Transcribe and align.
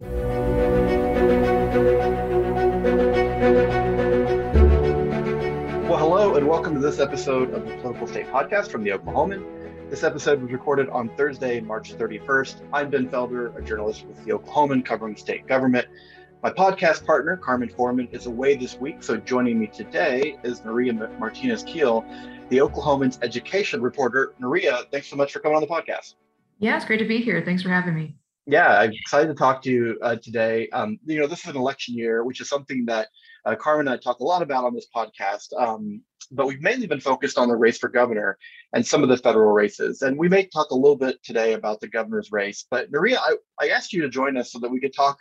Well, 0.00 0.10
hello, 5.96 6.36
and 6.36 6.46
welcome 6.46 6.74
to 6.74 6.80
this 6.80 7.00
episode 7.00 7.52
of 7.52 7.66
the 7.66 7.76
Political 7.78 8.06
State 8.06 8.28
Podcast 8.28 8.70
from 8.70 8.84
the 8.84 8.90
Oklahoman. 8.90 9.90
This 9.90 10.04
episode 10.04 10.40
was 10.40 10.52
recorded 10.52 10.88
on 10.90 11.08
Thursday, 11.16 11.58
March 11.58 11.94
31st. 11.94 12.62
I'm 12.72 12.90
Ben 12.90 13.08
Felder, 13.08 13.58
a 13.58 13.62
journalist 13.62 14.06
with 14.06 14.24
the 14.24 14.30
Oklahoman 14.30 14.84
covering 14.84 15.16
state 15.16 15.48
government. 15.48 15.88
My 16.44 16.50
podcast 16.50 17.04
partner, 17.04 17.36
Carmen 17.36 17.68
Forman, 17.68 18.08
is 18.12 18.26
away 18.26 18.54
this 18.54 18.78
week, 18.78 19.02
so 19.02 19.16
joining 19.16 19.58
me 19.58 19.66
today 19.66 20.38
is 20.44 20.60
Nuria 20.60 21.18
Martinez 21.18 21.64
Keel, 21.64 22.04
the 22.50 22.58
Oklahoman's 22.58 23.18
education 23.22 23.82
reporter. 23.82 24.34
Nuria, 24.40 24.88
thanks 24.92 25.08
so 25.08 25.16
much 25.16 25.32
for 25.32 25.40
coming 25.40 25.56
on 25.56 25.62
the 25.62 25.66
podcast. 25.66 26.14
Yeah, 26.60 26.76
it's 26.76 26.84
great 26.84 26.98
to 26.98 27.04
be 27.04 27.18
here. 27.18 27.42
Thanks 27.44 27.64
for 27.64 27.70
having 27.70 27.96
me. 27.96 28.14
Yeah, 28.50 28.78
I'm 28.78 28.92
excited 28.92 29.28
to 29.28 29.34
talk 29.34 29.60
to 29.62 29.70
you 29.70 29.98
uh, 30.00 30.16
today. 30.16 30.70
Um, 30.70 30.98
you 31.04 31.20
know, 31.20 31.26
this 31.26 31.40
is 31.40 31.50
an 31.50 31.56
election 31.56 31.94
year, 31.94 32.24
which 32.24 32.40
is 32.40 32.48
something 32.48 32.86
that 32.86 33.08
uh, 33.44 33.54
Carmen 33.56 33.86
and 33.86 33.94
I 33.94 33.98
talk 33.98 34.20
a 34.20 34.24
lot 34.24 34.40
about 34.40 34.64
on 34.64 34.74
this 34.74 34.86
podcast. 34.94 35.52
Um, 35.58 36.00
but 36.30 36.46
we've 36.46 36.62
mainly 36.62 36.86
been 36.86 36.98
focused 36.98 37.36
on 37.36 37.48
the 37.48 37.56
race 37.56 37.76
for 37.76 37.90
governor 37.90 38.38
and 38.72 38.86
some 38.86 39.02
of 39.02 39.10
the 39.10 39.18
federal 39.18 39.52
races. 39.52 40.00
And 40.00 40.18
we 40.18 40.30
may 40.30 40.46
talk 40.46 40.70
a 40.70 40.74
little 40.74 40.96
bit 40.96 41.22
today 41.22 41.52
about 41.52 41.82
the 41.82 41.88
governor's 41.88 42.32
race. 42.32 42.64
But 42.70 42.90
Nuria, 42.90 43.18
I, 43.18 43.36
I 43.60 43.68
asked 43.68 43.92
you 43.92 44.00
to 44.00 44.08
join 44.08 44.38
us 44.38 44.50
so 44.50 44.58
that 44.60 44.70
we 44.70 44.80
could 44.80 44.94
talk 44.94 45.18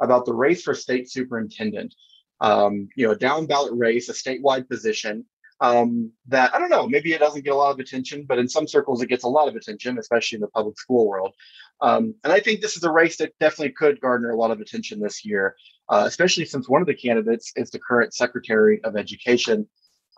about 0.00 0.24
the 0.24 0.34
race 0.34 0.62
for 0.62 0.72
state 0.72 1.10
superintendent. 1.10 1.92
Um, 2.40 2.88
you 2.94 3.06
know, 3.06 3.12
a 3.12 3.18
down 3.18 3.46
ballot 3.46 3.72
race, 3.74 4.08
a 4.08 4.12
statewide 4.12 4.68
position 4.68 5.24
um, 5.60 6.12
that 6.28 6.54
I 6.54 6.58
don't 6.58 6.70
know, 6.70 6.88
maybe 6.88 7.12
it 7.12 7.18
doesn't 7.18 7.44
get 7.44 7.52
a 7.52 7.56
lot 7.56 7.72
of 7.72 7.80
attention, 7.80 8.24
but 8.28 8.38
in 8.38 8.48
some 8.48 8.66
circles 8.66 9.02
it 9.02 9.08
gets 9.08 9.24
a 9.24 9.28
lot 9.28 9.48
of 9.48 9.56
attention, 9.56 9.98
especially 9.98 10.36
in 10.36 10.42
the 10.42 10.48
public 10.48 10.78
school 10.78 11.08
world. 11.08 11.34
Um, 11.80 12.14
and 12.24 12.32
I 12.32 12.40
think 12.40 12.60
this 12.60 12.76
is 12.76 12.84
a 12.84 12.90
race 12.90 13.16
that 13.18 13.38
definitely 13.38 13.72
could 13.72 14.00
garner 14.00 14.30
a 14.30 14.36
lot 14.36 14.50
of 14.50 14.60
attention 14.60 15.00
this 15.00 15.24
year, 15.24 15.56
uh, 15.88 16.04
especially 16.06 16.44
since 16.44 16.68
one 16.68 16.80
of 16.80 16.86
the 16.86 16.94
candidates 16.94 17.52
is 17.56 17.70
the 17.70 17.78
current 17.78 18.14
Secretary 18.14 18.80
of 18.84 18.96
Education 18.96 19.68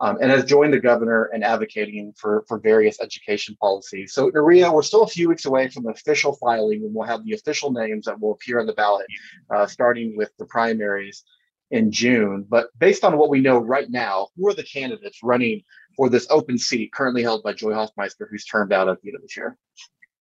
um, 0.01 0.17
and 0.21 0.31
has 0.31 0.45
joined 0.45 0.73
the 0.73 0.81
governor 0.81 1.31
in 1.35 1.43
advocating 1.43 2.13
for, 2.17 2.45
for 2.49 2.59
various 2.59 3.01
education 3.01 3.57
policies. 3.61 4.15
So, 4.15 4.31
Nuria, 4.31 4.73
we're 4.73 4.83
still 4.83 5.03
a 5.03 5.09
few 5.09 5.29
weeks 5.29 5.45
away 5.45 5.69
from 5.69 5.87
official 5.89 6.37
filing, 6.37 6.83
and 6.85 6.95
we'll 6.95 7.07
have 7.07 7.25
the 7.25 7.35
official 7.35 7.71
names 7.71 8.07
that 8.07 8.19
will 8.19 8.33
appear 8.33 8.61
on 8.61 8.67
the 8.67 8.73
ballot, 8.73 9.07
uh, 9.55 9.67
starting 9.67 10.17
with 10.17 10.31
the 10.39 10.47
primaries 10.47 11.23
in 11.71 11.91
June. 11.93 12.47
But 12.49 12.69
based 12.79 13.05
on 13.05 13.17
what 13.17 13.31
we 13.31 13.41
know 13.41 13.59
right 13.59 13.91
now, 13.91 14.29
who 14.37 14.49
are 14.49 14.55
the 14.55 14.63
candidates 14.63 15.21
running 15.23 15.63
for 15.97 16.09
this 16.09 16.27
open 16.31 16.59
seat 16.59 16.93
currently 16.93 17.23
held 17.23 17.43
by 17.43 17.53
Joy 17.53 17.73
Hofmeister, 17.73 18.27
who's 18.31 18.45
termed 18.45 18.73
out 18.73 18.89
at 18.89 19.01
the 19.03 19.09
end 19.09 19.17
of 19.17 19.23
this 19.23 19.37
year? 19.37 19.57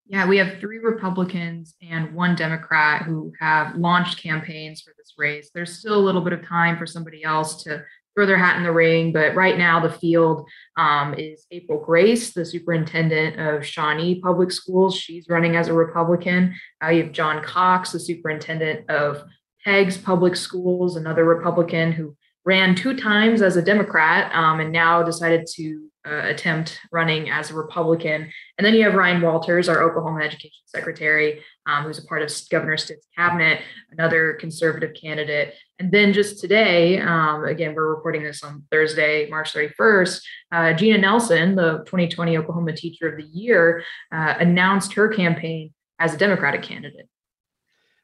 Yeah, 0.06 0.26
we 0.26 0.38
have 0.38 0.58
three 0.58 0.78
Republicans 0.78 1.76
and 1.80 2.12
one 2.14 2.34
Democrat 2.34 3.02
who 3.02 3.32
have 3.38 3.76
launched 3.76 4.20
campaigns 4.20 4.80
for 4.80 4.92
this 4.98 5.14
race. 5.16 5.50
There's 5.54 5.78
still 5.78 5.94
a 5.94 6.02
little 6.02 6.20
bit 6.20 6.32
of 6.32 6.44
time 6.44 6.76
for 6.76 6.86
somebody 6.86 7.22
else 7.22 7.62
to 7.62 7.84
throw 8.16 8.26
their 8.26 8.36
hat 8.36 8.56
in 8.56 8.64
the 8.64 8.72
ring. 8.72 9.12
But 9.12 9.36
right 9.36 9.56
now, 9.56 9.78
the 9.78 9.92
field 9.92 10.48
um, 10.76 11.14
is 11.14 11.46
April 11.52 11.78
Grace, 11.78 12.32
the 12.32 12.44
superintendent 12.44 13.38
of 13.38 13.64
Shawnee 13.64 14.20
Public 14.20 14.50
Schools. 14.50 14.96
She's 14.96 15.28
running 15.28 15.54
as 15.54 15.68
a 15.68 15.74
Republican. 15.74 16.56
Uh, 16.82 16.88
you 16.88 17.04
have 17.04 17.12
John 17.12 17.42
Cox, 17.42 17.92
the 17.92 18.00
superintendent 18.00 18.90
of 18.90 19.22
Peggs 19.66 20.02
Public 20.02 20.36
Schools, 20.36 20.96
another 20.96 21.24
Republican 21.24 21.92
who 21.92 22.16
ran 22.44 22.74
two 22.74 22.96
times 22.96 23.42
as 23.42 23.56
a 23.56 23.62
Democrat 23.62 24.34
um, 24.34 24.60
and 24.60 24.72
now 24.72 25.02
decided 25.02 25.46
to 25.54 25.90
uh, 26.06 26.22
attempt 26.24 26.80
running 26.90 27.28
as 27.28 27.50
a 27.50 27.54
Republican. 27.54 28.30
And 28.56 28.64
then 28.64 28.74
you 28.74 28.84
have 28.84 28.94
Ryan 28.94 29.20
Walters, 29.20 29.68
our 29.68 29.82
Oklahoma 29.82 30.24
Education 30.24 30.62
Secretary, 30.64 31.42
um, 31.66 31.84
who's 31.84 31.98
a 31.98 32.06
part 32.06 32.22
of 32.22 32.32
Governor 32.50 32.78
Stitt's 32.78 33.06
cabinet, 33.16 33.60
another 33.92 34.34
conservative 34.40 34.94
candidate. 34.98 35.54
And 35.78 35.92
then 35.92 36.14
just 36.14 36.40
today, 36.40 36.98
um, 36.98 37.44
again, 37.44 37.74
we're 37.74 37.94
recording 37.94 38.22
this 38.22 38.42
on 38.42 38.64
Thursday, 38.70 39.28
March 39.28 39.52
31st, 39.52 40.22
uh, 40.52 40.72
Jena 40.72 40.98
Nation, 40.98 41.54
the 41.54 41.82
2020 41.84 42.38
Oklahoma 42.38 42.72
Teacher 42.72 43.08
of 43.08 43.18
the 43.18 43.28
Year, 43.30 43.84
uh, 44.10 44.34
announced 44.38 44.94
her 44.94 45.08
campaign 45.08 45.74
as 45.98 46.14
a 46.14 46.18
Democratic 46.18 46.62
candidate. 46.62 47.08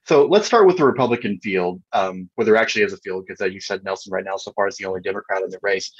So 0.07 0.27
let's 0.27 0.47
start 0.47 0.69
with 0.69 0.77
the 0.77 0.85
Republican 0.85 1.41
field, 1.41 1.83
um, 1.93 2.31
where 2.37 2.45
there 2.45 2.57
actually 2.57 2.85
is 2.85 2.93
a 2.93 2.99
field, 2.99 3.25
because 3.27 3.41
as 3.41 3.53
you 3.53 3.61
said, 3.61 3.83
Nation 3.83 4.13
right 4.13 4.25
now 4.25 4.37
so 4.37 4.53
far 4.53 4.69
is 4.69 4.77
the 4.77 4.85
only 4.85 5.01
Democrat 5.01 5.43
in 5.43 5.51
the 5.51 5.59
race. 5.63 5.93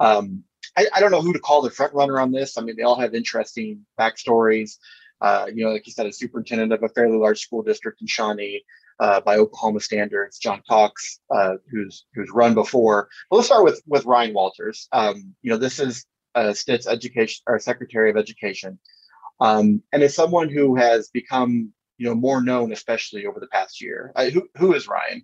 Um, 0.00 0.42
I, 0.76 0.86
I, 0.92 1.00
don't 1.00 1.12
know 1.12 1.22
who 1.22 1.32
to 1.32 1.38
call 1.38 1.62
the 1.62 1.70
front 1.70 1.94
runner 1.94 2.18
on 2.18 2.32
this. 2.32 2.58
I 2.58 2.62
mean, 2.62 2.74
they 2.76 2.82
all 2.82 2.98
have 2.98 3.14
interesting 3.14 3.86
backstories. 3.98 4.78
Uh, 5.20 5.46
you 5.54 5.64
know, 5.64 5.70
like 5.70 5.86
you 5.86 5.92
said, 5.92 6.06
a 6.06 6.12
superintendent 6.12 6.72
of 6.72 6.82
a 6.82 6.88
fairly 6.88 7.16
large 7.16 7.40
school 7.40 7.62
district 7.62 8.00
in 8.00 8.08
Shawnee 8.08 8.64
uh, 8.98 9.20
by 9.20 9.36
Oklahoma 9.36 9.78
standards, 9.78 10.38
John 10.38 10.60
Cox, 10.68 11.20
uh, 11.30 11.54
who's 11.70 12.04
who's 12.16 12.30
run 12.32 12.54
before. 12.54 13.08
But 13.30 13.36
let's 13.36 13.46
start 13.46 13.62
with 13.62 13.80
with 13.86 14.04
Ryan 14.06 14.34
Walters. 14.34 14.88
Um, 14.90 15.36
you 15.42 15.52
know, 15.52 15.56
this 15.56 15.78
is 15.78 16.04
uh, 16.34 16.52
Stitt's 16.52 16.88
education 16.88 17.42
or 17.46 17.60
Secretary 17.60 18.10
of 18.10 18.16
Education, 18.16 18.80
um, 19.38 19.84
and 19.92 20.02
is 20.02 20.16
someone 20.16 20.48
who 20.48 20.74
has 20.74 21.10
become 21.10 21.72
you 22.02 22.08
know 22.08 22.16
more 22.16 22.42
known, 22.42 22.72
especially 22.72 23.26
over 23.26 23.38
the 23.38 23.46
past 23.46 23.80
year. 23.80 24.12
Who 24.32 24.48
who 24.56 24.74
is 24.74 24.88
Ryan? 24.88 25.22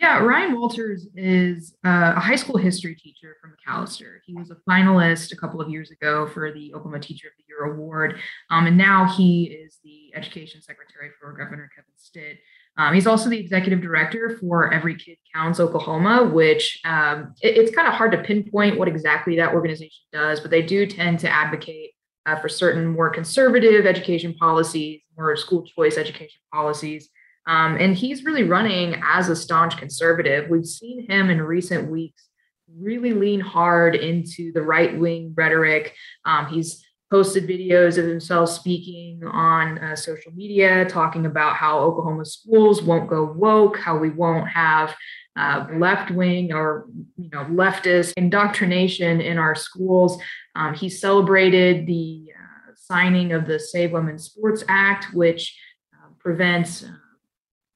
Yeah, 0.00 0.20
Ryan 0.20 0.54
Walters 0.54 1.08
is 1.16 1.74
uh, 1.84 2.12
a 2.14 2.20
high 2.20 2.36
school 2.36 2.56
history 2.56 2.94
teacher 2.94 3.36
from 3.40 3.56
McAlester. 3.56 4.18
He 4.24 4.32
was 4.32 4.52
a 4.52 4.56
finalist 4.70 5.32
a 5.32 5.36
couple 5.36 5.60
of 5.60 5.68
years 5.68 5.90
ago 5.90 6.28
for 6.28 6.52
the 6.52 6.72
Oklahoma 6.72 7.00
Teacher 7.00 7.26
of 7.26 7.34
the 7.36 7.42
Year 7.48 7.74
award, 7.74 8.20
um, 8.48 8.68
and 8.68 8.78
now 8.78 9.08
he 9.08 9.46
is 9.46 9.78
the 9.82 10.12
Education 10.14 10.62
Secretary 10.62 11.10
for 11.20 11.32
Governor 11.32 11.68
Kevin 11.74 11.90
Stitt. 11.96 12.38
Um, 12.76 12.94
he's 12.94 13.08
also 13.08 13.28
the 13.28 13.40
executive 13.40 13.80
director 13.80 14.38
for 14.38 14.72
Every 14.72 14.94
Kid 14.94 15.18
Counts 15.34 15.58
Oklahoma, 15.58 16.30
which 16.32 16.80
um, 16.84 17.34
it, 17.42 17.56
it's 17.56 17.74
kind 17.74 17.88
of 17.88 17.94
hard 17.94 18.12
to 18.12 18.18
pinpoint 18.18 18.78
what 18.78 18.86
exactly 18.86 19.34
that 19.34 19.52
organization 19.52 20.04
does, 20.12 20.38
but 20.38 20.52
they 20.52 20.62
do 20.62 20.86
tend 20.86 21.18
to 21.18 21.28
advocate 21.28 21.90
uh, 22.28 22.36
for 22.40 22.48
certain 22.48 22.86
more 22.86 23.10
conservative 23.10 23.86
education 23.86 24.34
policies, 24.34 25.00
more 25.16 25.36
school 25.36 25.64
choice 25.64 25.96
education 25.96 26.40
policies. 26.52 27.08
Um, 27.46 27.76
and 27.76 27.96
he's 27.96 28.24
really 28.24 28.44
running 28.44 29.00
as 29.02 29.30
a 29.30 29.36
staunch 29.36 29.78
conservative. 29.78 30.50
We've 30.50 30.66
seen 30.66 31.10
him 31.10 31.30
in 31.30 31.40
recent 31.40 31.90
weeks 31.90 32.24
really 32.78 33.14
lean 33.14 33.40
hard 33.40 33.94
into 33.94 34.52
the 34.52 34.60
right 34.60 34.98
wing 34.98 35.32
rhetoric. 35.34 35.94
Um, 36.26 36.46
he's 36.46 36.84
posted 37.10 37.48
videos 37.48 37.96
of 37.96 38.04
himself 38.04 38.50
speaking 38.50 39.22
on 39.24 39.78
uh, 39.78 39.96
social 39.96 40.30
media, 40.32 40.84
talking 40.84 41.24
about 41.24 41.56
how 41.56 41.78
Oklahoma 41.78 42.26
schools 42.26 42.82
won't 42.82 43.08
go 43.08 43.24
woke, 43.24 43.78
how 43.78 43.96
we 43.96 44.10
won't 44.10 44.46
have 44.48 44.94
uh, 45.38 45.66
left 45.76 46.10
wing 46.10 46.52
or 46.52 46.86
you 47.16 47.30
know 47.30 47.44
leftist 47.44 48.12
indoctrination 48.16 49.20
in 49.20 49.38
our 49.38 49.54
schools. 49.54 50.20
Um, 50.56 50.74
he 50.74 50.88
celebrated 50.88 51.86
the 51.86 52.32
uh, 52.34 52.72
signing 52.74 53.32
of 53.32 53.46
the 53.46 53.60
Save 53.60 53.92
Women 53.92 54.18
Sports 54.18 54.64
Act, 54.68 55.14
which 55.14 55.56
uh, 55.94 56.08
prevents 56.18 56.82
uh, 56.82 56.88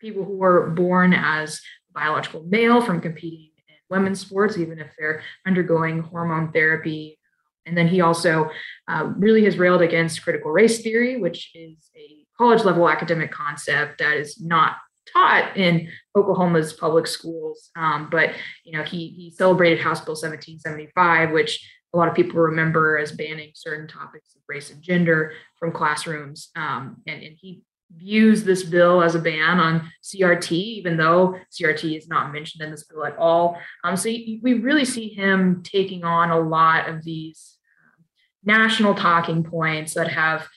people 0.01 0.25
who 0.25 0.43
are 0.43 0.71
born 0.71 1.15
as 1.15 1.61
biological 1.95 2.43
male 2.49 2.81
from 2.81 3.01
competing 3.01 3.51
in 3.69 3.75
women's 3.89 4.21
sports, 4.21 4.59
even 4.59 4.81
if 4.81 4.89
they're 4.99 5.23
undergoing 5.47 6.01
hormone 6.01 6.51
therapy. 6.51 7.19
And 7.65 7.79
then 7.79 7.87
he 7.87 8.01
also 8.01 8.51
uh, 8.89 9.13
really 9.17 9.45
has 9.45 9.57
railed 9.57 9.83
against 9.83 10.25
critical 10.25 10.51
race 10.51 10.83
theory, 10.83 11.17
which 11.17 11.53
is 11.55 11.77
a 11.95 12.27
college 12.37 12.65
level 12.65 12.89
academic 12.89 13.31
concept 13.31 13.99
that 13.99 14.17
is 14.17 14.41
not 14.41 14.79
taught 15.13 15.57
in 15.57 15.89
Oklahoma's 16.17 16.73
public 16.73 17.07
schools. 17.07 17.71
Um, 17.77 18.09
but 18.11 18.31
you 18.65 18.77
know, 18.77 18.85
he 18.85 19.09
he 19.09 19.31
celebrated 19.31 19.81
House 19.81 20.01
Bill 20.01 20.15
1775, 20.15 21.33
which 21.33 21.69
a 21.95 21.99
lot 21.99 22.09
of 22.09 22.15
people 22.15 22.41
remember 22.41 22.99
as 22.99 23.13
banning 23.13 23.51
certain 23.55 23.87
topics 23.87 24.35
of 24.35 24.43
race 24.49 24.71
and 24.71 24.83
gender 24.83 25.33
from 25.59 25.73
classrooms. 25.73 26.49
Um, 26.57 27.03
and, 27.07 27.23
and 27.23 27.37
he 27.39 27.63
views 27.97 28.45
this 28.45 28.63
bill 28.63 29.03
as 29.03 29.15
a 29.15 29.19
ban 29.19 29.61
on 29.61 29.91
CRT, 30.03 30.53
even 30.53 30.97
though 30.97 31.39
CRT 31.51 31.97
is 31.97 32.09
not 32.09 32.33
mentioned 32.33 32.63
in 32.63 32.71
this 32.71 32.85
bill 32.85 33.05
at 33.05 33.17
all. 33.19 33.59
Um, 33.85 33.97
so 33.97 34.09
we 34.09 34.61
really 34.63 34.85
see 34.85 35.09
him 35.09 35.63
taking 35.63 36.05
on 36.05 36.31
a 36.31 36.41
lot 36.41 36.89
of 36.89 37.05
these 37.05 37.59
um, 37.85 38.05
national 38.45 38.95
talking 38.95 39.45
points 39.45 39.95
that 39.95 40.09
have 40.09 40.49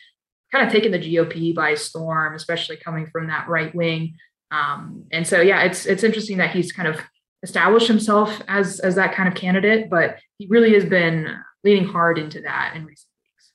kind 0.52 0.66
of 0.66 0.72
taken 0.72 0.92
the 0.92 1.00
GOP 1.00 1.54
by 1.54 1.76
storm, 1.76 2.36
especially 2.36 2.78
coming 2.78 3.08
from 3.08 3.28
that 3.28 3.50
right 3.50 3.74
wing. 3.76 4.16
Um, 4.52 5.06
and 5.12 5.26
so, 5.28 5.42
yeah, 5.42 5.64
it's 5.64 5.86
it's 5.86 6.04
interesting 6.04 6.38
that 6.38 6.52
he's 6.52 6.72
kind 6.72 6.88
of 6.88 7.00
established 7.44 7.88
himself 7.88 8.42
as 8.48 8.80
as 8.80 8.96
that 8.96 9.14
kind 9.14 9.28
of 9.28 9.36
candidate, 9.36 9.90
but 9.90 10.18
he 10.38 10.48
really 10.50 10.74
has 10.74 10.86
been 10.86 11.28
leaning 11.64 11.88
hard 11.88 12.18
into 12.18 12.42
that 12.42 12.74
in 12.76 12.86
recent 12.86 13.10
weeks. 13.24 13.52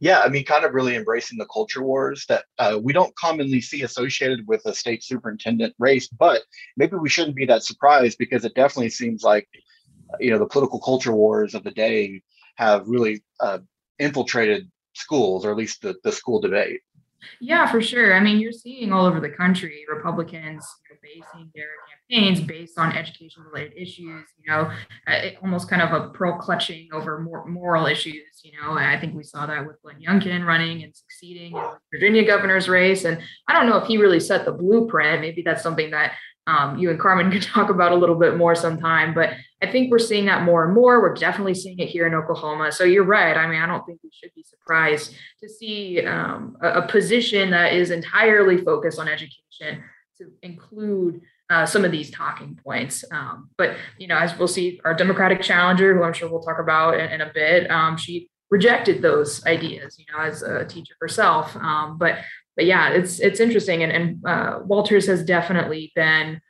yeah, 0.00 0.20
I 0.20 0.28
mean, 0.28 0.44
kind 0.44 0.64
of 0.64 0.74
really 0.74 0.96
embracing 0.96 1.38
the 1.38 1.46
culture 1.46 1.82
wars 1.82 2.24
that 2.28 2.44
uh, 2.58 2.78
we 2.82 2.92
don't 2.92 3.14
commonly 3.16 3.60
see 3.60 3.82
associated 3.82 4.46
with 4.46 4.62
a 4.64 4.74
state 4.74 5.04
superintendent 5.04 5.74
race, 5.78 6.08
but 6.08 6.42
maybe 6.76 6.96
we 6.96 7.08
shouldn't 7.08 7.36
be 7.36 7.46
that 7.46 7.62
surprised 7.62 8.18
because 8.18 8.44
it 8.44 8.54
definitely 8.54 8.90
seems 8.90 9.22
like, 9.22 9.48
you 10.18 10.30
know, 10.30 10.38
the 10.38 10.46
political 10.46 10.80
culture 10.80 11.12
wars 11.12 11.54
of 11.54 11.64
the 11.64 11.70
day 11.70 12.22
have 12.56 12.86
really 12.88 13.22
uh, 13.40 13.58
infiltrated 13.98 14.70
schools, 14.94 15.44
or 15.44 15.50
at 15.50 15.56
least 15.56 15.82
the, 15.82 15.94
the 16.04 16.12
school 16.12 16.40
debate. 16.40 16.80
Yeah, 17.40 17.70
for 17.70 17.80
sure. 17.80 18.14
I 18.14 18.20
mean, 18.20 18.38
you're 18.38 18.52
seeing 18.52 18.92
all 18.92 19.06
over 19.06 19.20
the 19.20 19.30
country 19.30 19.84
Republicans 19.92 20.66
you 20.90 20.94
know, 20.94 20.98
basing 21.02 21.50
their 21.54 21.68
campaigns 22.10 22.40
based 22.40 22.78
on 22.78 22.96
education 22.96 23.42
related 23.42 23.76
issues, 23.76 24.24
you 24.38 24.48
know, 24.48 24.70
uh, 25.06 25.20
almost 25.42 25.68
kind 25.68 25.82
of 25.82 25.92
a 25.92 26.10
pearl 26.10 26.38
clutching 26.38 26.88
over 26.92 27.20
more 27.20 27.46
moral 27.46 27.86
issues. 27.86 28.40
You 28.42 28.52
know, 28.60 28.72
I 28.72 28.98
think 28.98 29.14
we 29.14 29.22
saw 29.22 29.46
that 29.46 29.66
with 29.66 29.80
Glenn 29.82 30.00
Youngkin 30.00 30.46
running 30.46 30.82
and 30.82 30.94
succeeding 30.94 31.52
in 31.52 31.62
the 31.62 31.78
Virginia 31.92 32.24
governor's 32.24 32.68
race. 32.68 33.04
And 33.04 33.20
I 33.48 33.52
don't 33.52 33.66
know 33.66 33.78
if 33.78 33.86
he 33.86 33.96
really 33.98 34.20
set 34.20 34.44
the 34.44 34.52
blueprint. 34.52 35.20
Maybe 35.20 35.42
that's 35.42 35.62
something 35.62 35.90
that 35.90 36.14
um, 36.46 36.78
you 36.78 36.90
and 36.90 36.98
Carmen 36.98 37.30
can 37.32 37.40
talk 37.40 37.70
about 37.70 37.92
a 37.92 37.96
little 37.96 38.16
bit 38.16 38.36
more 38.36 38.54
sometime. 38.54 39.14
But 39.14 39.34
I 39.62 39.70
think 39.70 39.90
we're 39.90 40.00
seeing 40.00 40.26
that 40.26 40.42
more 40.42 40.64
and 40.64 40.74
more. 40.74 41.00
We're 41.00 41.14
definitely 41.14 41.54
seeing 41.54 41.78
it 41.78 41.88
here 41.88 42.06
in 42.06 42.14
Oklahoma. 42.14 42.72
So 42.72 42.82
you're 42.82 43.04
right. 43.04 43.36
I 43.36 43.46
mean, 43.46 43.62
I 43.62 43.66
don't 43.66 43.86
think 43.86 44.00
we 44.02 44.10
should 44.12 44.34
be 44.34 44.42
surprised 44.42 45.14
to 45.40 45.48
see 45.48 46.04
um, 46.04 46.56
a, 46.60 46.80
a, 46.80 46.88
position 46.88 47.50
that 47.50 47.72
is 47.72 47.90
entirely 47.90 48.58
focused 48.58 48.98
on 48.98 49.08
education 49.08 49.84
to 50.18 50.32
include 50.42 51.20
uh, 51.48 51.64
some 51.64 51.84
of 51.84 51.92
these 51.92 52.10
talking 52.10 52.58
points. 52.64 53.04
Um, 53.12 53.50
but 53.56 53.76
you 53.98 54.08
know, 54.08 54.16
as 54.16 54.36
we'll 54.36 54.48
see, 54.48 54.80
our 54.84 54.94
Democratic 54.94 55.40
challenger, 55.42 55.94
who 55.94 56.02
I'm 56.02 56.12
sure 56.12 56.28
we'll 56.28 56.42
talk 56.42 56.58
about 56.58 56.98
in, 56.98 57.10
in 57.12 57.20
a 57.20 57.30
bit, 57.32 57.70
um, 57.70 57.96
she 57.96 58.28
rejected 58.50 59.00
those 59.00 59.46
ideas. 59.46 59.96
You 59.96 60.06
know, 60.12 60.24
as 60.24 60.42
a 60.42 60.64
teacher 60.64 60.94
herself. 61.00 61.54
Um, 61.56 61.98
but 61.98 62.18
but 62.56 62.64
yeah, 62.66 62.90
it's 62.90 63.20
it's 63.20 63.38
interesting, 63.38 63.82
and 63.82 63.92
and 63.92 64.26
uh, 64.26 64.58
Walters 64.64 65.06
has 65.06 65.24
definitely 65.24 65.92
been 65.94 66.40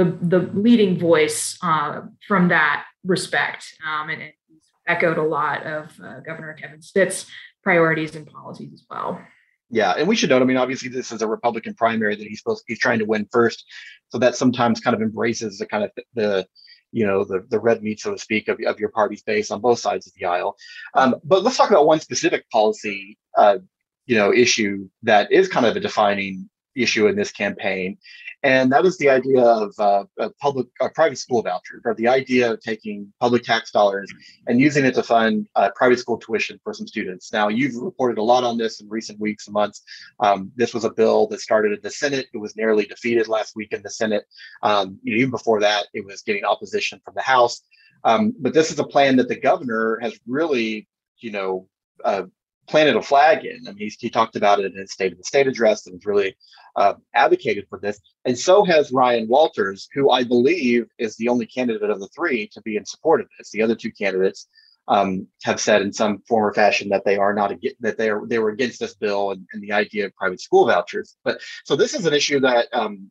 the 0.00 0.16
the 0.38 0.50
leading 0.54 0.98
voice 0.98 1.58
uh, 1.62 2.02
from 2.26 2.48
that 2.48 2.84
respect, 3.04 3.74
um, 3.86 4.08
and, 4.08 4.22
he's 4.48 4.62
echoed 4.86 5.18
a 5.18 5.22
lot 5.22 5.66
of 5.66 5.92
uh, 6.02 6.20
Governor 6.20 6.54
Kevin 6.54 6.80
Stitt's 6.80 7.26
priorities 7.62 8.16
and 8.16 8.26
policies 8.26 8.72
as 8.72 8.84
well. 8.88 9.20
Yeah, 9.68 9.92
and 9.92 10.08
we 10.08 10.16
should 10.16 10.30
note. 10.30 10.42
I 10.42 10.46
mean, 10.46 10.56
obviously, 10.56 10.88
this 10.88 11.12
is 11.12 11.22
a 11.22 11.28
Republican 11.28 11.74
primary 11.74 12.16
that 12.16 12.26
he's 12.26 12.38
supposed 12.38 12.64
he's 12.66 12.78
trying 12.78 12.98
to 13.00 13.04
win 13.04 13.28
first, 13.30 13.64
so 14.08 14.18
that 14.18 14.36
sometimes 14.36 14.80
kind 14.80 14.96
of 14.96 15.02
embraces 15.02 15.58
the 15.58 15.66
kind 15.66 15.84
of 15.84 15.90
the 16.14 16.46
you 16.92 17.06
know 17.06 17.24
the 17.24 17.46
the 17.50 17.60
red 17.60 17.82
meat, 17.82 18.00
so 18.00 18.12
to 18.12 18.18
speak, 18.18 18.48
of, 18.48 18.58
of 18.66 18.80
your 18.80 18.88
party's 18.88 19.22
base 19.22 19.50
on 19.50 19.60
both 19.60 19.78
sides 19.78 20.06
of 20.06 20.14
the 20.14 20.24
aisle. 20.24 20.56
Um, 20.94 21.16
but 21.24 21.42
let's 21.42 21.58
talk 21.58 21.70
about 21.70 21.86
one 21.86 22.00
specific 22.00 22.48
policy 22.50 23.18
uh, 23.36 23.58
you 24.06 24.16
know 24.16 24.32
issue 24.32 24.88
that 25.02 25.30
is 25.30 25.46
kind 25.46 25.66
of 25.66 25.76
a 25.76 25.80
defining 25.80 26.48
issue 26.74 27.06
in 27.06 27.16
this 27.16 27.30
campaign, 27.30 27.98
and 28.42 28.72
that 28.72 28.86
is 28.86 28.96
the 28.98 29.08
idea 29.08 29.42
of 29.42 29.74
uh, 29.78 30.04
a 30.18 30.30
public 30.40 30.66
a 30.80 30.88
private 30.88 31.18
school 31.18 31.42
voucher, 31.42 31.80
or 31.84 31.94
the 31.94 32.08
idea 32.08 32.52
of 32.52 32.60
taking 32.60 33.12
public 33.20 33.42
tax 33.42 33.70
dollars 33.70 34.10
and 34.46 34.60
using 34.60 34.84
it 34.84 34.94
to 34.94 35.02
fund 35.02 35.46
uh, 35.56 35.70
private 35.74 35.98
school 35.98 36.18
tuition 36.18 36.58
for 36.64 36.72
some 36.72 36.86
students. 36.86 37.32
Now, 37.32 37.48
you've 37.48 37.76
reported 37.76 38.18
a 38.18 38.22
lot 38.22 38.44
on 38.44 38.56
this 38.56 38.80
in 38.80 38.88
recent 38.88 39.20
weeks 39.20 39.46
and 39.46 39.54
months. 39.54 39.82
Um, 40.20 40.50
this 40.56 40.72
was 40.72 40.84
a 40.84 40.90
bill 40.90 41.26
that 41.28 41.40
started 41.40 41.72
in 41.72 41.80
the 41.82 41.90
Senate. 41.90 42.28
It 42.32 42.38
was 42.38 42.56
nearly 42.56 42.86
defeated 42.86 43.28
last 43.28 43.54
week 43.56 43.72
in 43.72 43.82
the 43.82 43.90
Senate. 43.90 44.24
Um, 44.62 44.98
you 45.02 45.14
know, 45.14 45.18
even 45.18 45.30
before 45.30 45.60
that, 45.60 45.86
it 45.92 46.04
was 46.04 46.22
getting 46.22 46.44
opposition 46.44 47.00
from 47.04 47.14
the 47.14 47.22
House. 47.22 47.62
Um, 48.04 48.34
but 48.38 48.54
this 48.54 48.70
is 48.70 48.78
a 48.78 48.84
plan 48.84 49.16
that 49.16 49.28
the 49.28 49.38
governor 49.38 49.98
has 50.00 50.18
really, 50.26 50.88
you 51.18 51.30
know, 51.30 51.68
uh, 52.04 52.24
planted 52.70 52.96
a 52.96 53.02
flag 53.02 53.44
in. 53.44 53.66
I 53.66 53.72
mean, 53.72 53.78
he, 53.78 53.92
he 53.98 54.10
talked 54.10 54.36
about 54.36 54.60
it 54.60 54.72
in 54.72 54.78
his 54.78 54.92
State 54.92 55.12
of 55.12 55.18
the 55.18 55.24
State 55.24 55.46
address 55.46 55.86
and 55.86 56.00
really 56.06 56.36
uh, 56.76 56.94
advocated 57.14 57.66
for 57.68 57.78
this. 57.78 58.00
And 58.24 58.38
so 58.38 58.64
has 58.64 58.92
Ryan 58.92 59.28
Walters, 59.28 59.88
who 59.92 60.10
I 60.10 60.24
believe 60.24 60.86
is 60.98 61.16
the 61.16 61.28
only 61.28 61.46
candidate 61.46 61.90
of 61.90 62.00
the 62.00 62.08
three 62.08 62.48
to 62.48 62.62
be 62.62 62.76
in 62.76 62.84
support 62.86 63.20
of 63.20 63.26
this. 63.38 63.50
The 63.50 63.62
other 63.62 63.74
two 63.74 63.92
candidates 63.92 64.46
um, 64.88 65.26
have 65.42 65.60
said 65.60 65.82
in 65.82 65.92
some 65.92 66.22
form 66.28 66.44
or 66.44 66.54
fashion 66.54 66.88
that 66.90 67.04
they 67.04 67.16
are 67.16 67.34
not 67.34 67.52
that 67.80 67.98
they 67.98 68.10
are 68.10 68.26
they 68.26 68.38
were 68.38 68.50
against 68.50 68.80
this 68.80 68.94
bill 68.94 69.30
and, 69.30 69.46
and 69.52 69.62
the 69.62 69.72
idea 69.72 70.06
of 70.06 70.14
private 70.16 70.40
school 70.40 70.66
vouchers. 70.66 71.16
But 71.24 71.40
so 71.64 71.76
this 71.76 71.94
is 71.94 72.06
an 72.06 72.14
issue 72.14 72.40
that 72.40 72.66
um, 72.72 73.08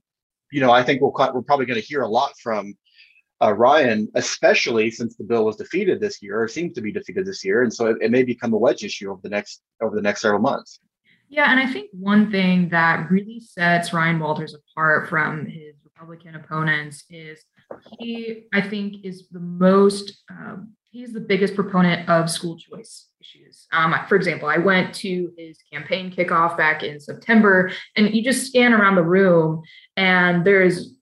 you 0.51 0.61
know 0.61 0.71
I 0.71 0.83
think 0.83 1.01
we'll, 1.01 1.13
we're 1.33 1.41
probably 1.41 1.65
going 1.65 1.79
to 1.79 1.85
hear 1.85 2.01
a 2.01 2.07
lot 2.07 2.31
from 2.41 2.73
uh, 3.41 3.53
Ryan, 3.53 4.09
especially 4.15 4.91
since 4.91 5.15
the 5.15 5.23
bill 5.23 5.45
was 5.45 5.55
defeated 5.55 5.99
this 5.99 6.21
year, 6.21 6.41
or 6.41 6.47
seems 6.47 6.73
to 6.73 6.81
be 6.81 6.91
defeated 6.91 7.25
this 7.25 7.43
year, 7.43 7.63
and 7.63 7.73
so 7.73 7.87
it, 7.87 7.97
it, 8.01 8.11
may 8.11 8.23
become 8.23 8.53
a 8.53 8.57
wedge 8.57 8.83
issue 8.83 9.09
over 9.09 9.21
the 9.23 9.29
next 9.29 9.61
over 9.81 9.95
the 9.95 10.01
next 10.01 10.21
several 10.21 10.41
months. 10.41 10.79
Yeah, 11.29 11.51
and 11.51 11.59
I 11.59 11.71
think 11.71 11.89
one 11.93 12.31
thing 12.31 12.69
that 12.69 13.09
really 13.09 13.39
sets 13.39 13.93
Ryan 13.93 14.19
Walters 14.19 14.55
apart 14.55 15.09
from 15.09 15.45
his 15.45 15.75
Republican 15.83 16.35
opponents 16.35 17.05
is 17.09 17.43
he, 17.99 18.45
I 18.53 18.61
think, 18.61 19.05
is 19.05 19.29
the 19.29 19.39
most 19.39 20.23
um, 20.29 20.73
he's 20.91 21.13
the 21.13 21.19
biggest 21.19 21.55
proponent 21.55 22.09
of 22.09 22.29
school 22.29 22.57
choice 22.57 23.09
issues. 23.21 23.67
Um, 23.71 23.95
for 24.07 24.15
example, 24.15 24.49
I 24.49 24.57
went 24.57 24.93
to 24.95 25.31
his 25.37 25.59
campaign 25.71 26.11
kickoff 26.11 26.57
back 26.57 26.83
in 26.83 26.99
September, 26.99 27.71
and 27.95 28.13
you 28.13 28.23
just 28.23 28.47
scan 28.47 28.73
around 28.73 28.95
the 28.95 29.03
room, 29.03 29.61
and 29.95 30.43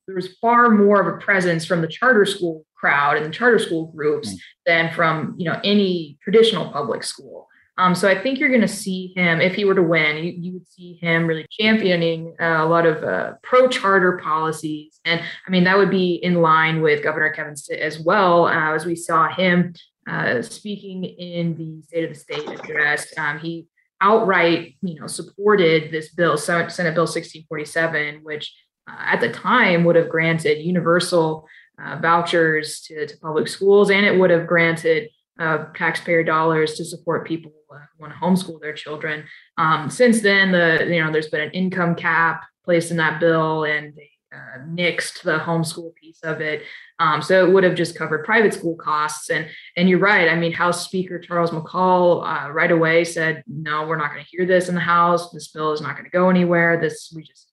there's 0.07 0.27
there's 0.27 0.37
far 0.39 0.69
more 0.69 1.01
of 1.01 1.07
a 1.07 1.17
presence 1.19 1.65
from 1.65 1.81
the 1.81 1.87
charter 1.87 2.25
school 2.25 2.65
crowd 2.75 3.17
and 3.17 3.25
the 3.25 3.29
charter 3.29 3.59
school 3.59 3.87
groups 3.87 4.33
mm. 4.33 4.37
than 4.65 4.93
from 4.93 5.35
you 5.37 5.45
know 5.45 5.59
any 5.63 6.17
traditional 6.23 6.71
public 6.71 7.03
school. 7.03 7.47
Um, 7.79 7.93
so 7.93 8.09
I 8.09 8.19
think 8.19 8.39
you're 8.39 8.49
going 8.49 8.61
to 8.61 8.67
see 8.67 9.13
him 9.15 9.39
if 9.39 9.53
he 9.53 9.63
were 9.63 9.75
to 9.75 9.83
win. 9.83 10.17
You, 10.17 10.33
you 10.35 10.53
would 10.53 10.67
see 10.67 10.97
him 10.99 11.27
really 11.27 11.45
championing 11.51 12.35
uh, 12.41 12.63
a 12.63 12.65
lot 12.65 12.87
of 12.87 13.03
uh, 13.03 13.33
pro 13.43 13.67
charter 13.67 14.17
policies, 14.17 14.99
and 15.05 15.21
I 15.47 15.51
mean 15.51 15.63
that 15.65 15.77
would 15.77 15.91
be 15.91 16.15
in 16.15 16.41
line 16.41 16.81
with 16.81 17.03
Governor 17.03 17.31
Kevin 17.31 17.55
Stitt 17.55 17.79
as 17.79 17.99
well, 17.99 18.47
uh, 18.47 18.73
as 18.73 18.85
we 18.85 18.95
saw 18.95 19.29
him 19.29 19.73
uh, 20.09 20.41
speaking 20.41 21.03
in 21.03 21.55
the 21.55 21.81
State 21.83 22.03
of 22.05 22.09
the 22.09 22.15
State 22.19 22.49
address. 22.49 23.13
Um, 23.17 23.39
he 23.39 23.67
outright, 24.01 24.75
you 24.81 24.99
know, 24.99 25.07
supported 25.07 25.91
this 25.91 26.09
bill, 26.09 26.37
Senate 26.37 26.65
Bill 26.69 27.03
1647, 27.03 28.19
which 28.23 28.53
at 28.87 29.19
the 29.19 29.29
time 29.29 29.83
would 29.83 29.95
have 29.95 30.09
granted 30.09 30.59
universal 30.59 31.47
uh, 31.81 31.97
vouchers 32.01 32.81
to, 32.81 33.05
to 33.05 33.17
public 33.17 33.47
schools, 33.47 33.91
and 33.91 34.05
it 34.05 34.17
would 34.17 34.29
have 34.29 34.47
granted 34.47 35.09
uh, 35.39 35.65
taxpayer 35.75 36.23
dollars 36.23 36.75
to 36.75 36.85
support 36.85 37.27
people 37.27 37.51
who 37.69 37.77
want 37.99 38.13
to 38.13 38.19
homeschool 38.19 38.59
their 38.59 38.73
children. 38.73 39.25
Um, 39.57 39.89
since 39.89 40.21
then, 40.21 40.51
the 40.51 40.87
you 40.89 41.03
know 41.03 41.11
there's 41.11 41.29
been 41.29 41.41
an 41.41 41.51
income 41.51 41.95
cap 41.95 42.43
placed 42.65 42.91
in 42.91 42.97
that 42.97 43.19
bill, 43.19 43.65
and 43.65 43.93
they 43.95 44.09
uh, 44.33 44.59
nixed 44.67 45.21
the 45.23 45.37
homeschool 45.37 45.95
piece 45.95 46.19
of 46.23 46.41
it. 46.41 46.63
Um, 46.99 47.21
so 47.21 47.45
it 47.45 47.53
would 47.53 47.63
have 47.63 47.75
just 47.75 47.95
covered 47.95 48.25
private 48.25 48.53
school 48.53 48.75
costs. 48.75 49.29
And 49.29 49.47
and 49.75 49.89
you're 49.89 49.99
right. 49.99 50.29
I 50.29 50.35
mean, 50.35 50.51
House 50.51 50.85
Speaker 50.85 51.19
Charles 51.19 51.51
McCall 51.51 52.25
uh, 52.25 52.51
right 52.51 52.71
away 52.71 53.03
said, 53.03 53.43
no, 53.47 53.85
we're 53.87 53.97
not 53.97 54.11
going 54.11 54.23
to 54.23 54.29
hear 54.29 54.45
this 54.45 54.69
in 54.69 54.75
the 54.75 54.81
House. 54.81 55.31
This 55.31 55.47
bill 55.49 55.71
is 55.71 55.81
not 55.81 55.93
going 55.93 56.05
to 56.05 56.11
go 56.11 56.29
anywhere. 56.29 56.79
This 56.79 57.11
we 57.15 57.23
just 57.23 57.46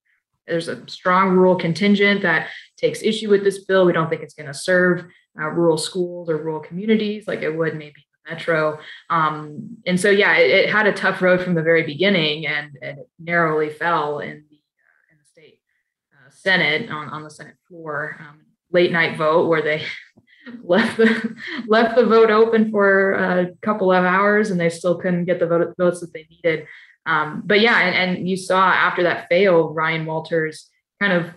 there's 0.47 0.69
a 0.69 0.87
strong 0.89 1.31
rural 1.31 1.57
contingent 1.57 2.23
that 2.23 2.49
takes 2.77 3.03
issue 3.03 3.31
with 3.31 3.45
this 3.45 3.65
bill. 3.65 3.87
We 3.87 3.93
don't 3.93 4.09
think 4.11 4.23
it's 4.23 4.35
going 4.35 4.47
to 4.47 4.55
serve 4.55 5.05
uh, 5.41 5.49
rural 5.49 5.79
schools 5.79 6.29
or 6.29 6.37
rural 6.37 6.61
communities 6.61 7.27
like 7.27 7.43
it 7.43 7.57
would 7.57 7.77
maybe 7.77 8.07
metro. 8.29 8.79
Um, 9.11 9.77
and 9.87 10.01
so, 10.01 10.11
yeah, 10.11 10.37
it, 10.37 10.51
it, 10.51 10.71
had 10.71 10.87
a 10.87 10.93
tough 10.93 11.21
road 11.21 11.43
from 11.43 11.55
the 11.55 11.63
very 11.63 11.83
beginning, 11.83 12.47
and, 12.47 12.71
and 12.83 12.99
it 13.01 13.09
narrowly 13.19 13.71
fell 13.71 14.21
in 14.21 14.45
the 14.49 14.57
uh, 14.57 15.13
in 15.13 15.19
the 15.19 15.25
state 15.25 15.61
uh, 16.13 16.31
Senate 16.31 16.91
on, 16.91 17.09
on 17.09 17.23
the 17.23 17.31
Senate 17.31 17.57
floor. 17.69 18.17
Um, 18.21 18.41
late 18.71 18.93
night 18.93 19.17
vote 19.17 19.49
where 19.49 19.63
they 19.63 19.85
left 20.63 20.97
the 20.97 21.37
left 21.67 21.97
the 21.97 22.07
vote 22.07 22.31
open 22.31 22.71
for 22.71 23.13
a 23.13 23.51
couple 23.63 23.93
of 23.93 24.05
hours, 24.05 24.51
and 24.51 24.61
they 24.61 24.71
still 24.71 24.97
couldn't 24.97 25.25
get 25.25 25.39
the 25.39 25.47
vote, 25.47 25.75
votes 25.79 26.01
that 26.01 26.13
they 26.13 26.27
needed. 26.31 26.67
Um, 27.07 27.43
but 27.45 27.61
yeah, 27.61 27.79
and, 27.81 28.17
and 28.17 28.29
you 28.29 28.37
saw 28.37 28.61
after 28.71 29.03
that 29.05 29.29
fail, 29.29 29.73
Ryan 29.73 30.07
Walters 30.07 30.71
kind 31.01 31.13
of 31.13 31.31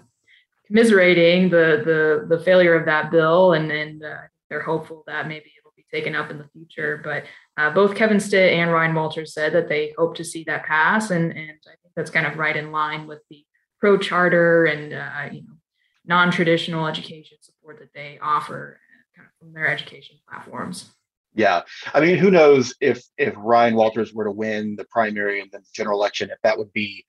commiserating 0.67 1.49
the 1.49 1.81
the 2.29 2.37
the 2.37 2.43
failure 2.43 2.75
of 2.75 2.85
that 2.85 3.11
bill, 3.11 3.53
and 3.53 3.71
and 3.71 4.03
uh, 4.03 4.17
they're 4.49 4.61
hopeful 4.61 5.03
that 5.07 5.27
maybe 5.27 5.51
it'll 5.57 5.73
be 5.75 5.85
taken 5.91 6.15
up 6.15 6.31
in 6.31 6.37
the 6.37 6.47
future. 6.53 7.01
But 7.03 7.25
uh, 7.57 7.71
both 7.71 7.95
Kevin 7.95 8.19
Stitt 8.19 8.53
and 8.53 8.71
Ryan 8.71 8.95
Walters 8.95 9.33
said 9.33 9.53
that 9.53 9.69
they 9.69 9.93
hope 9.97 10.15
to 10.15 10.23
see 10.23 10.43
that 10.45 10.65
pass, 10.65 11.11
and 11.11 11.31
and 11.31 11.57
I 11.65 11.75
think 11.81 11.93
that's 11.95 12.11
kind 12.11 12.27
of 12.27 12.37
right 12.37 12.55
in 12.55 12.71
line 12.71 13.07
with 13.07 13.19
the 13.29 13.43
pro 13.79 13.97
charter 13.97 14.65
and 14.65 14.93
uh, 14.93 15.33
you 15.33 15.41
know 15.41 15.53
non-traditional 16.05 16.87
education 16.87 17.37
support 17.41 17.79
that 17.79 17.93
they 17.93 18.17
offer 18.21 18.79
uh, 18.79 19.17
kind 19.17 19.27
of 19.27 19.37
from 19.39 19.53
their 19.53 19.67
education 19.67 20.15
platforms. 20.29 20.91
Yeah, 21.37 21.61
I 21.93 22.01
mean, 22.01 22.17
who 22.17 22.31
knows 22.31 22.73
if 22.81 23.03
if 23.17 23.33
Ryan 23.37 23.75
Walters 23.75 24.11
were 24.11 24.23
to 24.25 24.31
win 24.31 24.75
the 24.75 24.85
primary 24.85 25.39
and 25.39 25.51
then 25.51 25.61
the 25.61 25.69
general 25.71 25.99
election, 25.99 26.31
if 26.31 26.39
that 26.41 26.57
would 26.57 26.73
be 26.73 27.05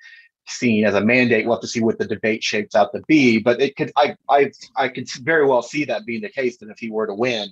seen 0.47 0.85
as 0.85 0.95
a 0.95 1.01
mandate. 1.01 1.47
We'll 1.47 1.57
have 1.57 1.63
to 1.63 1.69
see 1.69 1.81
what 1.81 1.99
the 1.99 2.07
debate 2.07 2.43
shapes 2.43 2.75
out 2.75 2.93
to 2.93 3.03
be, 3.07 3.39
but 3.39 3.61
it 3.61 3.77
could 3.77 3.93
I 3.97 4.17
I 4.29 4.51
I 4.77 4.89
could 4.89 5.09
very 5.23 5.47
well 5.47 5.63
see 5.63 5.85
that 5.87 6.07
being 6.07 6.21
the 6.21 6.29
case. 6.29 6.59
That 6.59 6.71
if 6.71 6.79
he 6.79 6.91
were 6.91 7.07
to 7.07 7.15
win, 7.15 7.49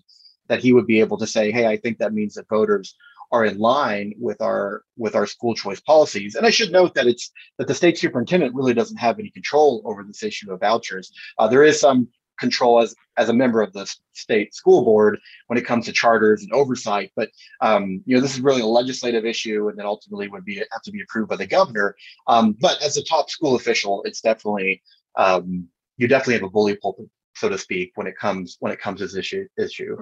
that 0.48 0.60
he 0.60 0.72
would 0.72 0.86
be 0.86 1.00
able 1.00 1.18
to 1.18 1.26
say, 1.26 1.50
"Hey, 1.50 1.66
I 1.66 1.76
think 1.76 1.98
that 1.98 2.12
means 2.12 2.34
that 2.34 2.48
voters 2.48 2.94
are 3.32 3.44
in 3.44 3.58
line 3.58 4.12
with 4.18 4.40
our 4.40 4.82
with 4.96 5.14
our 5.14 5.26
school 5.26 5.54
choice 5.54 5.80
policies." 5.80 6.34
And 6.34 6.46
I 6.46 6.50
should 6.50 6.72
note 6.72 6.94
that 6.94 7.06
it's 7.06 7.30
that 7.58 7.68
the 7.68 7.74
state 7.74 7.98
superintendent 7.98 8.54
really 8.54 8.74
doesn't 8.74 8.98
have 8.98 9.18
any 9.18 9.30
control 9.30 9.82
over 9.84 10.02
this 10.02 10.22
issue 10.22 10.52
of 10.52 10.60
vouchers. 10.60 11.12
Uh, 11.38 11.48
there 11.48 11.64
is 11.64 11.80
some 11.80 12.08
control 12.38 12.80
as 12.80 12.94
as 13.16 13.28
a 13.28 13.32
member 13.32 13.62
of 13.62 13.72
the 13.72 13.92
state 14.12 14.54
school 14.54 14.84
board 14.84 15.18
when 15.46 15.58
it 15.58 15.64
comes 15.64 15.86
to 15.86 15.92
charters 15.92 16.42
and 16.42 16.52
oversight. 16.52 17.12
But 17.16 17.30
um, 17.60 18.02
you 18.04 18.14
know, 18.14 18.20
this 18.20 18.34
is 18.34 18.40
really 18.40 18.62
a 18.62 18.66
legislative 18.66 19.24
issue, 19.24 19.68
and 19.68 19.78
then 19.78 19.86
ultimately 19.86 20.28
would 20.28 20.44
be 20.44 20.62
have 20.70 20.82
to 20.82 20.90
be 20.90 21.02
approved 21.02 21.30
by 21.30 21.36
the 21.36 21.46
governor. 21.46 21.96
Um, 22.26 22.56
but 22.60 22.80
as 22.82 22.96
a 22.96 23.04
top 23.04 23.30
school 23.30 23.56
official, 23.56 24.02
it's 24.04 24.20
definitely 24.20 24.82
um, 25.16 25.68
you 25.96 26.08
definitely 26.08 26.34
have 26.34 26.42
a 26.42 26.50
bully 26.50 26.76
pulpit 26.76 27.08
so 27.36 27.48
to 27.48 27.58
speak, 27.58 27.92
when 27.94 28.06
it 28.06 28.16
comes 28.16 28.56
when 28.60 28.72
it 28.72 28.80
comes 28.80 28.98
to 28.98 29.04
this 29.06 29.16
issue 29.16 29.46
issue. 29.58 29.96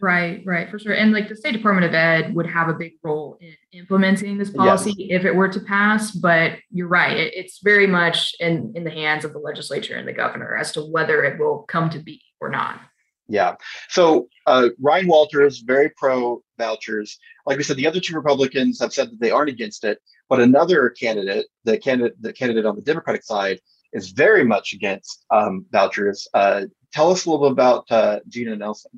Right, 0.00 0.42
right, 0.46 0.70
for 0.70 0.78
sure. 0.78 0.94
And 0.94 1.12
like 1.12 1.28
the 1.28 1.36
State 1.36 1.52
Department 1.52 1.86
of 1.86 1.94
Ed 1.94 2.34
would 2.34 2.46
have 2.46 2.68
a 2.68 2.74
big 2.74 2.92
role 3.02 3.38
in 3.40 3.54
implementing 3.72 4.38
this 4.38 4.50
policy 4.50 4.94
yes. 4.96 5.20
if 5.20 5.26
it 5.26 5.34
were 5.34 5.48
to 5.48 5.60
pass. 5.60 6.10
But 6.10 6.52
you're 6.70 6.88
right; 6.88 7.16
it, 7.16 7.34
it's 7.34 7.60
very 7.62 7.86
much 7.86 8.34
in 8.40 8.72
in 8.74 8.84
the 8.84 8.90
hands 8.90 9.24
of 9.24 9.32
the 9.32 9.38
legislature 9.38 9.96
and 9.96 10.08
the 10.08 10.12
governor 10.12 10.56
as 10.56 10.72
to 10.72 10.82
whether 10.82 11.22
it 11.24 11.38
will 11.38 11.64
come 11.68 11.90
to 11.90 11.98
be 11.98 12.22
or 12.40 12.48
not. 12.48 12.80
Yeah. 13.28 13.56
So 13.90 14.28
uh, 14.46 14.70
Ryan 14.80 15.06
Walters 15.06 15.58
very 15.58 15.90
pro 15.90 16.42
vouchers. 16.56 17.18
Like 17.46 17.58
we 17.58 17.62
said, 17.62 17.76
the 17.76 17.86
other 17.86 18.00
two 18.00 18.14
Republicans 18.14 18.80
have 18.80 18.92
said 18.92 19.10
that 19.10 19.20
they 19.20 19.30
aren't 19.30 19.50
against 19.50 19.84
it, 19.84 19.98
but 20.28 20.40
another 20.40 20.90
candidate, 20.90 21.46
the 21.64 21.78
candidate, 21.78 22.20
the 22.22 22.32
candidate 22.32 22.64
on 22.64 22.76
the 22.76 22.82
Democratic 22.82 23.22
side, 23.22 23.60
is 23.92 24.10
very 24.10 24.44
much 24.44 24.72
against 24.72 25.24
um, 25.30 25.66
vouchers. 25.70 26.26
Uh, 26.34 26.62
tell 26.92 27.10
us 27.10 27.24
a 27.24 27.30
little 27.30 27.48
bit 27.48 27.52
about 27.52 27.90
uh, 27.90 28.20
Jena 28.28 28.56
Nation. 28.56 28.90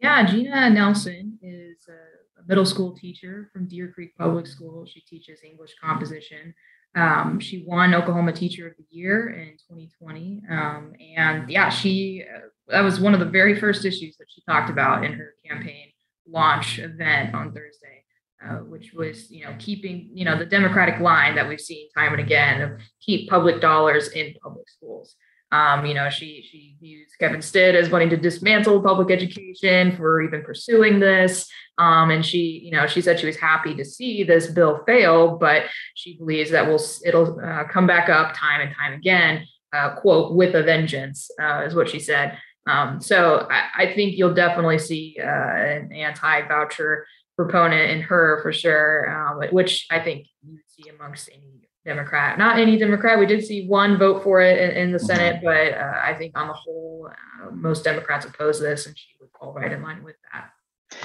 Yeah, 0.00 0.24
Jena 0.26 0.70
Nation 0.70 1.38
is 1.42 1.86
a 1.88 2.46
middle 2.46 2.64
school 2.64 2.96
teacher 2.96 3.50
from 3.52 3.66
Deer 3.68 3.92
Creek 3.94 4.16
Public 4.16 4.46
School. 4.46 4.86
She 4.86 5.00
teaches 5.00 5.40
English 5.44 5.72
composition. 5.82 6.54
Um, 6.96 7.38
she 7.38 7.64
won 7.66 7.94
Oklahoma 7.94 8.32
Teacher 8.32 8.66
of 8.66 8.74
the 8.76 8.84
Year 8.90 9.30
in 9.30 9.50
2020. 9.70 10.42
Um, 10.50 10.92
and 11.16 11.48
yeah, 11.48 11.68
she 11.68 12.24
uh, 12.28 12.40
that 12.68 12.80
was 12.80 12.98
one 12.98 13.14
of 13.14 13.20
the 13.20 13.26
very 13.26 13.58
first 13.60 13.84
issues 13.84 14.16
that 14.16 14.26
she 14.28 14.42
talked 14.42 14.70
about 14.70 15.04
in 15.04 15.12
her 15.12 15.34
campaign 15.48 15.88
launch 16.26 16.78
event 16.78 17.34
on 17.34 17.52
Thursday. 17.52 18.04
Uh, 18.42 18.60
which 18.60 18.94
was 18.94 19.30
you 19.30 19.44
know 19.44 19.54
keeping 19.58 20.08
you 20.14 20.24
know 20.24 20.38
the 20.38 20.46
democratic 20.46 20.98
line 20.98 21.34
that 21.34 21.46
we've 21.46 21.60
seen 21.60 21.90
time 21.94 22.12
and 22.12 22.22
again 22.22 22.62
of 22.62 22.70
keep 22.98 23.28
public 23.28 23.60
dollars 23.60 24.08
in 24.12 24.32
public 24.42 24.66
schools 24.66 25.14
um, 25.52 25.84
you 25.84 25.94
know, 25.94 26.10
she 26.10 26.46
she 26.48 26.76
views 26.80 27.12
Kevin 27.18 27.42
Stitt 27.42 27.74
as 27.74 27.90
wanting 27.90 28.10
to 28.10 28.16
dismantle 28.16 28.82
public 28.82 29.10
education 29.10 29.96
for 29.96 30.22
even 30.22 30.42
pursuing 30.42 31.00
this. 31.00 31.48
Um, 31.78 32.10
and 32.10 32.24
she, 32.24 32.60
you 32.64 32.70
know, 32.70 32.86
she 32.86 33.00
said 33.00 33.18
she 33.18 33.26
was 33.26 33.36
happy 33.36 33.74
to 33.74 33.84
see 33.84 34.22
this 34.22 34.46
bill 34.48 34.82
fail, 34.86 35.36
but 35.36 35.64
she 35.94 36.16
believes 36.16 36.50
that 36.50 36.66
will 36.66 36.80
it'll 37.04 37.40
uh, 37.40 37.64
come 37.64 37.86
back 37.86 38.08
up 38.08 38.34
time 38.34 38.60
and 38.60 38.74
time 38.74 38.92
again. 38.92 39.46
Uh, 39.72 39.94
quote 39.94 40.34
with 40.34 40.56
a 40.56 40.64
vengeance 40.64 41.30
uh, 41.40 41.62
is 41.64 41.76
what 41.76 41.88
she 41.88 42.00
said. 42.00 42.36
Um, 42.66 43.00
so 43.00 43.46
I, 43.48 43.84
I, 43.84 43.94
think 43.94 44.16
you'll 44.16 44.34
definitely 44.34 44.78
see 44.78 45.16
uh, 45.22 45.24
an 45.24 45.92
anti-voucher 45.92 47.06
proponent 47.36 47.92
in 47.92 48.02
her 48.02 48.40
for 48.42 48.52
sure, 48.52 49.08
um, 49.08 49.40
which 49.52 49.86
I 49.88 50.00
think 50.00 50.26
you 50.42 50.58
see 50.66 50.88
amongst 50.90 51.30
any 51.32 51.60
Democrat. 51.84 52.38
Not 52.38 52.58
any 52.58 52.76
Democrat. 52.76 53.18
We 53.18 53.26
did 53.26 53.44
see 53.44 53.66
one 53.66 53.98
vote 53.98 54.22
for 54.22 54.40
it 54.40 54.58
in, 54.58 54.70
in 54.76 54.92
the 54.92 54.98
mm-hmm. 54.98 55.06
Senate, 55.06 55.40
but 55.42 55.74
uh, 55.74 56.00
I 56.02 56.14
think 56.14 56.38
on 56.38 56.48
the 56.48 56.54
whole, 56.54 57.08
uh, 57.10 57.50
most 57.52 57.84
Democrats 57.84 58.26
oppose 58.26 58.60
this, 58.60 58.86
and 58.86 58.96
she 58.98 59.08
would 59.20 59.30
fall 59.38 59.52
right 59.52 59.72
in 59.72 59.82
line 59.82 60.02
with 60.04 60.16
that. 60.32 60.50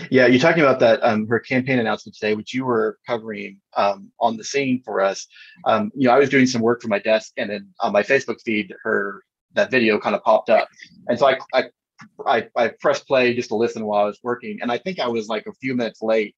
Yeah, 0.09 0.25
you're 0.25 0.39
talking 0.39 0.63
about 0.63 0.79
that 0.79 0.99
um, 1.03 1.27
her 1.27 1.39
campaign 1.39 1.79
announcement 1.79 2.15
today, 2.15 2.35
which 2.35 2.53
you 2.53 2.65
were 2.65 2.97
covering 3.07 3.61
um, 3.77 4.11
on 4.19 4.35
the 4.35 4.43
scene 4.43 4.81
for 4.83 4.99
us. 4.99 5.27
Um, 5.65 5.91
you 5.95 6.07
know, 6.07 6.13
I 6.13 6.19
was 6.19 6.29
doing 6.29 6.47
some 6.47 6.61
work 6.61 6.81
for 6.81 6.87
my 6.87 6.99
desk, 6.99 7.33
and 7.37 7.49
then 7.49 7.69
on 7.79 7.93
my 7.93 8.03
Facebook 8.03 8.41
feed, 8.43 8.73
her 8.83 9.23
that 9.53 9.71
video 9.71 9.99
kind 9.99 10.15
of 10.15 10.23
popped 10.23 10.49
up, 10.49 10.67
and 11.07 11.17
so 11.17 11.27
I, 11.27 11.37
I 11.53 11.63
I, 12.25 12.47
I 12.55 12.71
pressed 12.79 13.07
play 13.07 13.33
just 13.33 13.49
to 13.49 13.55
listen 13.55 13.85
while 13.85 14.03
I 14.03 14.07
was 14.07 14.19
working, 14.23 14.59
and 14.61 14.71
I 14.71 14.77
think 14.77 14.99
I 14.99 15.07
was 15.07 15.27
like 15.27 15.45
a 15.47 15.53
few 15.53 15.75
minutes 15.75 16.01
late 16.01 16.35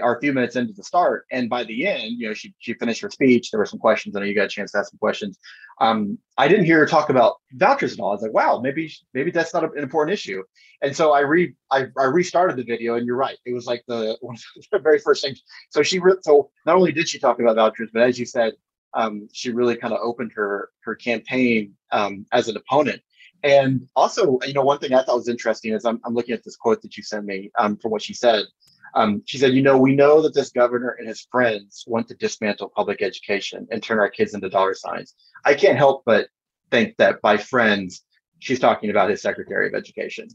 or 0.00 0.16
a 0.16 0.20
few 0.20 0.32
minutes 0.32 0.56
into 0.56 0.72
the 0.72 0.82
start. 0.82 1.26
And 1.30 1.50
by 1.50 1.64
the 1.64 1.86
end, 1.86 2.18
you 2.18 2.28
know, 2.28 2.34
she 2.34 2.54
she 2.58 2.74
finished 2.74 3.00
her 3.02 3.10
speech. 3.10 3.50
There 3.50 3.58
were 3.58 3.66
some 3.66 3.78
questions. 3.78 4.16
I 4.16 4.20
know 4.20 4.26
you 4.26 4.34
got 4.34 4.46
a 4.46 4.48
chance 4.48 4.72
to 4.72 4.78
ask 4.78 4.90
some 4.90 4.98
questions. 4.98 5.38
Um, 5.80 6.18
I 6.38 6.48
didn't 6.48 6.66
hear 6.66 6.78
her 6.78 6.86
talk 6.86 7.10
about 7.10 7.36
vouchers 7.52 7.94
at 7.94 8.00
all. 8.00 8.10
I 8.10 8.14
was 8.14 8.22
like, 8.22 8.32
wow, 8.32 8.60
maybe 8.62 8.92
maybe 9.14 9.30
that's 9.30 9.52
not 9.52 9.64
an 9.64 9.82
important 9.82 10.14
issue. 10.14 10.42
And 10.82 10.94
so 10.94 11.12
I 11.12 11.20
re 11.20 11.54
I, 11.70 11.86
I 11.98 12.04
restarted 12.04 12.56
the 12.56 12.64
video, 12.64 12.94
and 12.94 13.06
you're 13.06 13.16
right. 13.16 13.38
It 13.44 13.52
was 13.52 13.66
like 13.66 13.82
the 13.86 14.16
one 14.22 14.36
of 14.36 14.64
the 14.70 14.78
very 14.78 14.98
first 14.98 15.22
things. 15.22 15.42
So 15.70 15.82
she 15.82 15.98
re- 15.98 16.16
so 16.22 16.50
not 16.66 16.76
only 16.76 16.92
did 16.92 17.08
she 17.08 17.18
talk 17.18 17.40
about 17.40 17.56
vouchers, 17.56 17.90
but 17.92 18.02
as 18.02 18.18
you 18.18 18.26
said, 18.26 18.54
um, 18.94 19.28
she 19.32 19.50
really 19.50 19.76
kind 19.76 19.92
of 19.92 20.00
opened 20.02 20.32
her 20.34 20.70
her 20.84 20.94
campaign 20.94 21.74
um, 21.90 22.26
as 22.32 22.48
an 22.48 22.56
opponent. 22.56 23.02
And 23.44 23.88
also, 23.96 24.38
you 24.46 24.54
know, 24.54 24.62
one 24.62 24.78
thing 24.78 24.94
I 24.94 25.02
thought 25.02 25.16
was 25.16 25.28
interesting 25.28 25.72
is 25.72 25.84
I'm, 25.84 26.00
I'm 26.04 26.14
looking 26.14 26.34
at 26.34 26.44
this 26.44 26.56
quote 26.56 26.80
that 26.82 26.96
you 26.96 27.02
sent 27.02 27.24
me 27.24 27.50
um, 27.58 27.76
from 27.76 27.90
what 27.90 28.02
she 28.02 28.14
said. 28.14 28.44
Um, 28.94 29.22
she 29.26 29.38
said, 29.38 29.54
you 29.54 29.62
know, 29.62 29.78
we 29.78 29.94
know 29.94 30.22
that 30.22 30.34
this 30.34 30.50
governor 30.50 30.96
and 30.98 31.08
his 31.08 31.26
friends 31.30 31.84
want 31.86 32.08
to 32.08 32.14
dismantle 32.14 32.72
public 32.74 33.02
education 33.02 33.66
and 33.70 33.82
turn 33.82 33.98
our 33.98 34.10
kids 34.10 34.34
into 34.34 34.48
dollar 34.48 34.74
signs. 34.74 35.14
I 35.44 35.54
can't 35.54 35.78
help 35.78 36.02
but 36.04 36.28
think 36.70 36.96
that 36.98 37.20
by 37.22 37.36
friends, 37.36 38.02
she's 38.38 38.58
talking 38.60 38.90
about 38.90 39.10
his 39.10 39.22
secretary 39.22 39.66
of 39.66 39.74
education. 39.74 40.28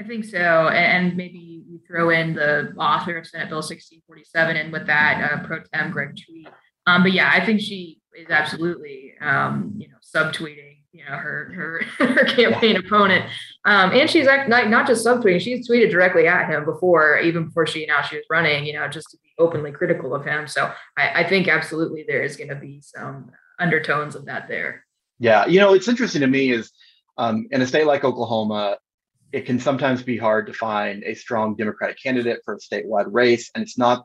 I 0.00 0.04
think 0.04 0.24
so. 0.24 0.38
And 0.38 1.16
maybe 1.16 1.64
you 1.68 1.80
throw 1.86 2.10
in 2.10 2.34
the 2.34 2.72
author 2.78 3.16
of 3.18 3.26
Senate 3.26 3.48
Bill 3.48 3.58
1647 3.58 4.56
and 4.56 4.72
with 4.72 4.86
that, 4.86 5.30
uh, 5.32 5.46
pro 5.46 5.60
tem 5.72 5.90
Greg 5.90 6.16
Treat. 6.16 6.48
Um, 6.86 7.02
but 7.02 7.12
yeah, 7.12 7.30
I 7.32 7.44
think 7.44 7.60
she 7.60 8.00
is 8.18 8.30
absolutely, 8.30 9.14
um, 9.20 9.74
you 9.76 9.88
know, 9.88 9.96
subtweeting 10.02 10.71
you 10.92 11.04
know 11.04 11.16
her 11.16 11.52
her, 11.54 11.82
her 12.06 12.24
campaign 12.24 12.76
opponent. 12.76 13.24
Um, 13.64 13.92
and 13.92 14.08
she's 14.08 14.26
act, 14.26 14.48
not, 14.48 14.68
not 14.68 14.86
just 14.86 15.06
subtweeting 15.06 15.40
she's 15.40 15.68
tweeted 15.68 15.90
directly 15.90 16.26
at 16.26 16.48
him 16.48 16.64
before 16.64 17.18
even 17.18 17.46
before 17.46 17.66
she 17.66 17.84
announced 17.84 18.10
she 18.10 18.16
was 18.16 18.24
running 18.30 18.66
you 18.66 18.74
know 18.74 18.88
just 18.88 19.10
to 19.10 19.16
be 19.22 19.30
openly 19.38 19.72
critical 19.72 20.14
of 20.14 20.24
him. 20.24 20.46
So 20.46 20.72
i, 20.96 21.22
I 21.22 21.28
think 21.28 21.48
absolutely 21.48 22.04
there 22.06 22.22
is 22.22 22.36
going 22.36 22.50
to 22.50 22.56
be 22.56 22.82
some 22.82 23.30
undertones 23.58 24.14
of 24.14 24.26
that 24.26 24.48
there. 24.48 24.84
Yeah 25.18 25.46
you 25.46 25.60
know 25.60 25.74
it's 25.74 25.88
interesting 25.88 26.20
to 26.20 26.26
me 26.26 26.52
is 26.52 26.70
um, 27.18 27.46
in 27.50 27.60
a 27.60 27.66
state 27.66 27.86
like 27.86 28.04
oklahoma 28.04 28.78
it 29.32 29.46
can 29.46 29.58
sometimes 29.58 30.02
be 30.02 30.18
hard 30.18 30.46
to 30.46 30.52
find 30.52 31.02
a 31.04 31.14
strong 31.14 31.56
democratic 31.56 31.96
candidate 32.02 32.40
for 32.44 32.54
a 32.54 32.58
statewide 32.58 33.06
race 33.08 33.50
and 33.54 33.62
it's 33.62 33.78
not 33.78 34.04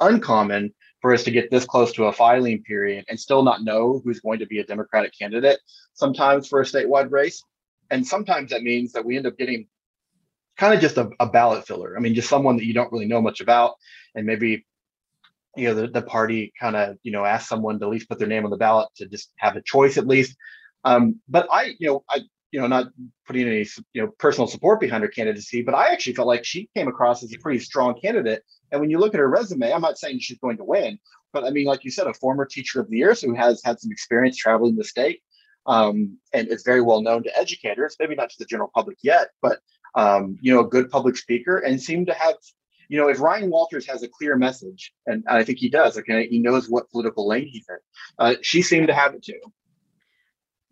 uncommon 0.00 0.74
for 1.04 1.12
us 1.12 1.22
to 1.22 1.30
get 1.30 1.50
this 1.50 1.66
close 1.66 1.92
to 1.92 2.06
a 2.06 2.12
filing 2.14 2.62
period 2.62 3.04
and 3.10 3.20
still 3.20 3.42
not 3.42 3.62
know 3.62 4.00
who's 4.02 4.20
going 4.20 4.38
to 4.38 4.46
be 4.46 4.60
a 4.60 4.64
Democratic 4.64 5.12
candidate 5.12 5.58
sometimes 5.92 6.48
for 6.48 6.62
a 6.62 6.64
statewide 6.64 7.10
race. 7.10 7.44
And 7.90 8.06
sometimes 8.06 8.52
that 8.52 8.62
means 8.62 8.92
that 8.92 9.04
we 9.04 9.18
end 9.18 9.26
up 9.26 9.36
getting 9.36 9.66
kind 10.56 10.72
of 10.72 10.80
just 10.80 10.96
a, 10.96 11.10
a 11.20 11.26
ballot 11.26 11.66
filler. 11.66 11.94
I 11.94 12.00
mean, 12.00 12.14
just 12.14 12.30
someone 12.30 12.56
that 12.56 12.64
you 12.64 12.72
don't 12.72 12.90
really 12.90 13.04
know 13.04 13.20
much 13.20 13.42
about. 13.42 13.74
And 14.14 14.24
maybe, 14.24 14.64
you 15.58 15.68
know, 15.68 15.74
the, 15.74 15.88
the 15.88 16.00
party 16.00 16.54
kind 16.58 16.74
of, 16.74 16.96
you 17.02 17.12
know, 17.12 17.26
asks 17.26 17.50
someone 17.50 17.78
to 17.80 17.84
at 17.84 17.90
least 17.90 18.08
put 18.08 18.18
their 18.18 18.26
name 18.26 18.46
on 18.46 18.50
the 18.50 18.56
ballot 18.56 18.88
to 18.96 19.06
just 19.06 19.30
have 19.36 19.56
a 19.56 19.62
choice 19.62 19.98
at 19.98 20.06
least. 20.06 20.34
Um, 20.84 21.20
but 21.28 21.46
I, 21.52 21.74
you 21.78 21.88
know, 21.88 22.04
I, 22.08 22.20
you 22.50 22.62
know, 22.62 22.66
not 22.66 22.86
putting 23.26 23.46
any, 23.46 23.66
you 23.92 24.00
know, 24.00 24.12
personal 24.18 24.46
support 24.46 24.80
behind 24.80 25.02
her 25.02 25.08
candidacy, 25.10 25.60
but 25.60 25.74
I 25.74 25.92
actually 25.92 26.14
felt 26.14 26.28
like 26.28 26.46
she 26.46 26.70
came 26.74 26.88
across 26.88 27.22
as 27.22 27.34
a 27.34 27.38
pretty 27.40 27.58
strong 27.58 28.00
candidate 28.00 28.42
and 28.74 28.80
when 28.80 28.90
you 28.90 28.98
look 28.98 29.14
at 29.14 29.20
her 29.20 29.28
resume, 29.28 29.72
I'm 29.72 29.82
not 29.82 29.98
saying 29.98 30.18
she's 30.18 30.38
going 30.38 30.56
to 30.56 30.64
win, 30.64 30.98
but 31.32 31.44
I 31.44 31.50
mean, 31.50 31.64
like 31.64 31.84
you 31.84 31.92
said, 31.92 32.08
a 32.08 32.14
former 32.14 32.44
teacher 32.44 32.80
of 32.80 32.90
the 32.90 32.96
year, 32.96 33.14
who 33.14 33.32
has 33.32 33.62
had 33.64 33.78
some 33.78 33.92
experience 33.92 34.36
traveling 34.36 34.74
the 34.74 34.82
state, 34.82 35.22
um, 35.66 36.18
and 36.32 36.48
is 36.48 36.64
very 36.64 36.80
well 36.80 37.00
known 37.00 37.22
to 37.22 37.38
educators, 37.38 37.94
maybe 38.00 38.16
not 38.16 38.30
to 38.30 38.36
the 38.36 38.46
general 38.46 38.72
public 38.74 38.98
yet, 39.02 39.28
but 39.40 39.60
um, 39.94 40.36
you 40.42 40.52
know, 40.52 40.58
a 40.58 40.68
good 40.68 40.90
public 40.90 41.16
speaker, 41.16 41.58
and 41.58 41.80
seem 41.80 42.04
to 42.06 42.14
have, 42.14 42.34
you 42.88 42.98
know, 42.98 43.08
if 43.08 43.20
Ryan 43.20 43.48
Walters 43.48 43.86
has 43.86 44.02
a 44.02 44.08
clear 44.08 44.34
message, 44.36 44.92
and 45.06 45.22
I 45.28 45.44
think 45.44 45.60
he 45.60 45.68
does, 45.68 45.96
okay, 45.96 46.26
he 46.26 46.40
knows 46.40 46.68
what 46.68 46.90
political 46.90 47.28
lane 47.28 47.46
he's 47.46 47.66
in. 47.68 47.76
Uh, 48.18 48.34
she 48.42 48.60
seemed 48.60 48.88
to 48.88 48.94
have 48.94 49.14
it 49.14 49.22
too. 49.22 49.38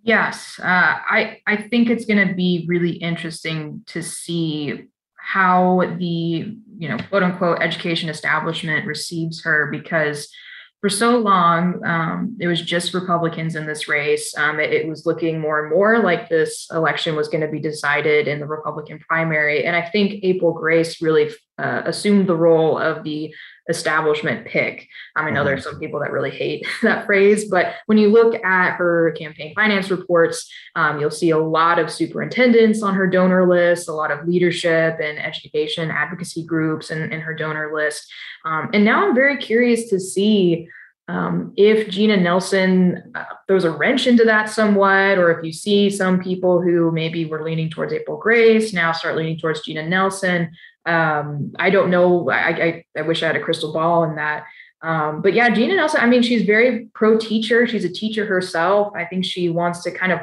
Yes, 0.03 0.59
uh, 0.59 0.65
I 0.67 1.39
I 1.47 1.57
think 1.57 1.89
it's 1.89 2.05
going 2.05 2.27
to 2.27 2.35
be 2.35 2.65
really 2.67 2.95
interesting 2.95 3.85
to 3.87 4.03
see 4.03 4.89
how 5.23 5.83
the 5.99 6.57
you 6.79 6.89
know 6.89 6.99
quote 7.09 7.23
unquote 7.23 7.63
education 7.63 8.09
establishment 8.09 8.87
receives 8.87 9.43
her 9.43 9.69
because 9.71 10.29
for 10.81 10.89
so 10.89 11.17
long 11.17 11.85
um, 11.85 12.37
it 12.41 12.49
was 12.49 12.61
just 12.61 12.93
republicans 12.93 13.55
in 13.55 13.65
this 13.65 13.87
race. 13.87 14.37
Um, 14.37 14.59
it, 14.59 14.73
it, 14.73 14.89
was 14.89 15.07
looking 15.07 15.39
more 15.41 15.63
and 15.63 15.71
more 15.71 16.01
like 16.01 16.29
this 16.29 16.67
election 16.73 17.15
was 17.15 17.29
going 17.29 17.43
to 17.43 17.49
be 17.49 17.61
decided 17.61 18.27
in 18.27 18.41
the 18.41 18.47
republican 18.47 18.99
primary. 18.99 19.65
And 19.65 19.77
i 19.77 19.83
think 19.83 20.25
april 20.25 20.53
grace 20.53 21.01
really 21.01 21.31
uh, 21.59 21.83
assumed 21.85 22.27
the 22.27 22.37
role 22.37 22.79
of 22.79 23.05
the 23.05 23.35
establishment 23.69 24.47
pick. 24.47 24.89
Um, 25.17 25.27
I 25.27 25.31
know 25.31 25.45
there's 25.45 25.61
mm-hmm. 25.61 25.71
some 25.71 25.81
people 25.81 26.01
that 26.01 26.11
really 26.11 26.31
hate 26.31 26.67
that 26.83 27.07
phrase, 27.07 27.49
but 27.49 27.75
when 27.87 27.99
you 27.99 28.09
look 28.09 28.43
at 28.45 28.77
her 28.77 29.13
campaign 29.13 29.55
finance 29.55 29.91
reports, 29.91 30.51
um, 30.75 31.01
you'll 31.01 31.11
see 31.11 31.31
a 31.31 31.39
lot 31.39 31.79
of 31.79 31.91
superintendents 31.91 32.83
on 32.83 32.95
her 32.95 33.07
donor 33.07 33.49
list, 33.49 33.89
a 33.89 33.93
lot 33.93 34.11
of 34.11 34.27
leadership 34.27 34.99
and 35.01 35.19
education 35.19 35.91
advocacy 35.91 36.45
groups 36.45 36.91
in, 36.91 37.13
in 37.13 37.21
her 37.21 37.35
donor 37.35 37.73
list. 37.75 38.11
Um, 38.45 38.71
and 38.73 38.85
now 38.85 39.07
I'm 39.07 39.15
very 39.15 39.37
curious 39.37 39.89
to 39.91 40.01
see 40.01 40.69
um, 41.09 41.53
if 41.57 41.91
Jena 41.91 42.17
Nation 42.17 43.13
uh, 43.15 43.25
throws 43.47 43.65
a 43.65 43.71
wrench 43.71 44.07
into 44.07 44.25
that 44.25 44.49
somewhat, 44.49 45.19
or 45.19 45.31
if 45.31 45.45
you 45.45 45.53
see 45.53 45.91
some 45.91 46.23
people 46.23 46.63
who 46.63 46.93
maybe 46.93 47.25
were 47.25 47.43
leaning 47.45 47.69
towards 47.69 47.93
April 47.93 48.17
Grace 48.17 48.73
now 48.73 48.93
start 48.93 49.17
leaning 49.17 49.37
towards 49.37 49.63
Jena 49.63 49.87
Nation, 49.87 50.51
um, 50.87 51.53
I 51.59 51.71
don't 51.71 51.91
know. 51.91 52.29
I, 52.31 52.37
I, 52.37 52.85
I, 52.97 53.03
wish 53.03 53.23
I 53.23 53.27
had 53.27 53.37
a 53.37 53.41
crystal 53.41 53.73
ball 53.73 54.05
in 54.05 54.17
that. 54.17 54.45
Um, 54.83 55.23
but 55.23 55.33
yeah, 55.33 55.49
Jena 55.49 55.77
Nation, 55.77 56.01
I 56.01 56.07
mean, 56.07 56.23
she's 56.23 56.43
very 56.43 56.89
pro 56.95 57.17
teacher. 57.17 57.67
She's 57.69 57.85
a 57.85 57.93
teacher 57.93 58.27
herself. 58.27 58.93
I 58.97 59.05
think 59.05 59.25
she 59.25 59.49
wants 59.49 59.85
to 59.85 59.93
kind 59.93 60.11
of 60.11 60.21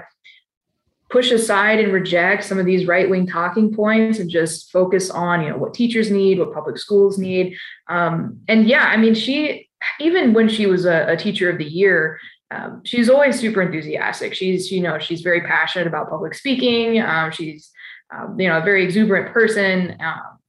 push 1.09 1.31
aside 1.31 1.79
and 1.79 1.91
reject 1.91 2.43
some 2.43 2.59
of 2.59 2.65
these 2.65 2.87
right 2.87 3.09
wing 3.09 3.25
talking 3.25 3.73
points 3.73 4.19
and 4.19 4.29
just 4.29 4.71
focus 4.71 5.09
on, 5.09 5.41
you 5.41 5.49
know, 5.49 5.57
what 5.57 5.73
teachers 5.73 6.11
need, 6.11 6.39
what 6.39 6.53
public 6.53 6.77
schools 6.77 7.17
need. 7.17 7.57
Um, 7.87 8.39
and 8.47 8.67
yeah, 8.67 8.85
I 8.85 8.97
mean, 8.97 9.15
she, 9.15 9.69
even 9.99 10.33
when 10.33 10.49
she 10.49 10.67
was 10.67 10.85
a, 10.85 11.07
a 11.07 11.17
teacher 11.17 11.49
of 11.49 11.57
the 11.57 11.65
year, 11.65 12.19
um, 12.51 12.81
she's 12.83 13.09
always 13.09 13.39
super 13.39 13.61
enthusiastic. 13.61 14.33
She's, 14.33 14.71
you 14.71 14.81
know, 14.81 14.99
she's 14.99 15.21
very 15.21 15.41
passionate 15.41 15.87
about 15.87 16.09
public 16.09 16.33
speaking. 16.33 17.01
Um, 17.01 17.31
she's, 17.31 17.71
um, 18.13 18.39
you 18.39 18.47
know, 18.47 18.57
a 18.57 18.63
very 18.63 18.83
exuberant 18.83 19.33
person. 19.33 19.95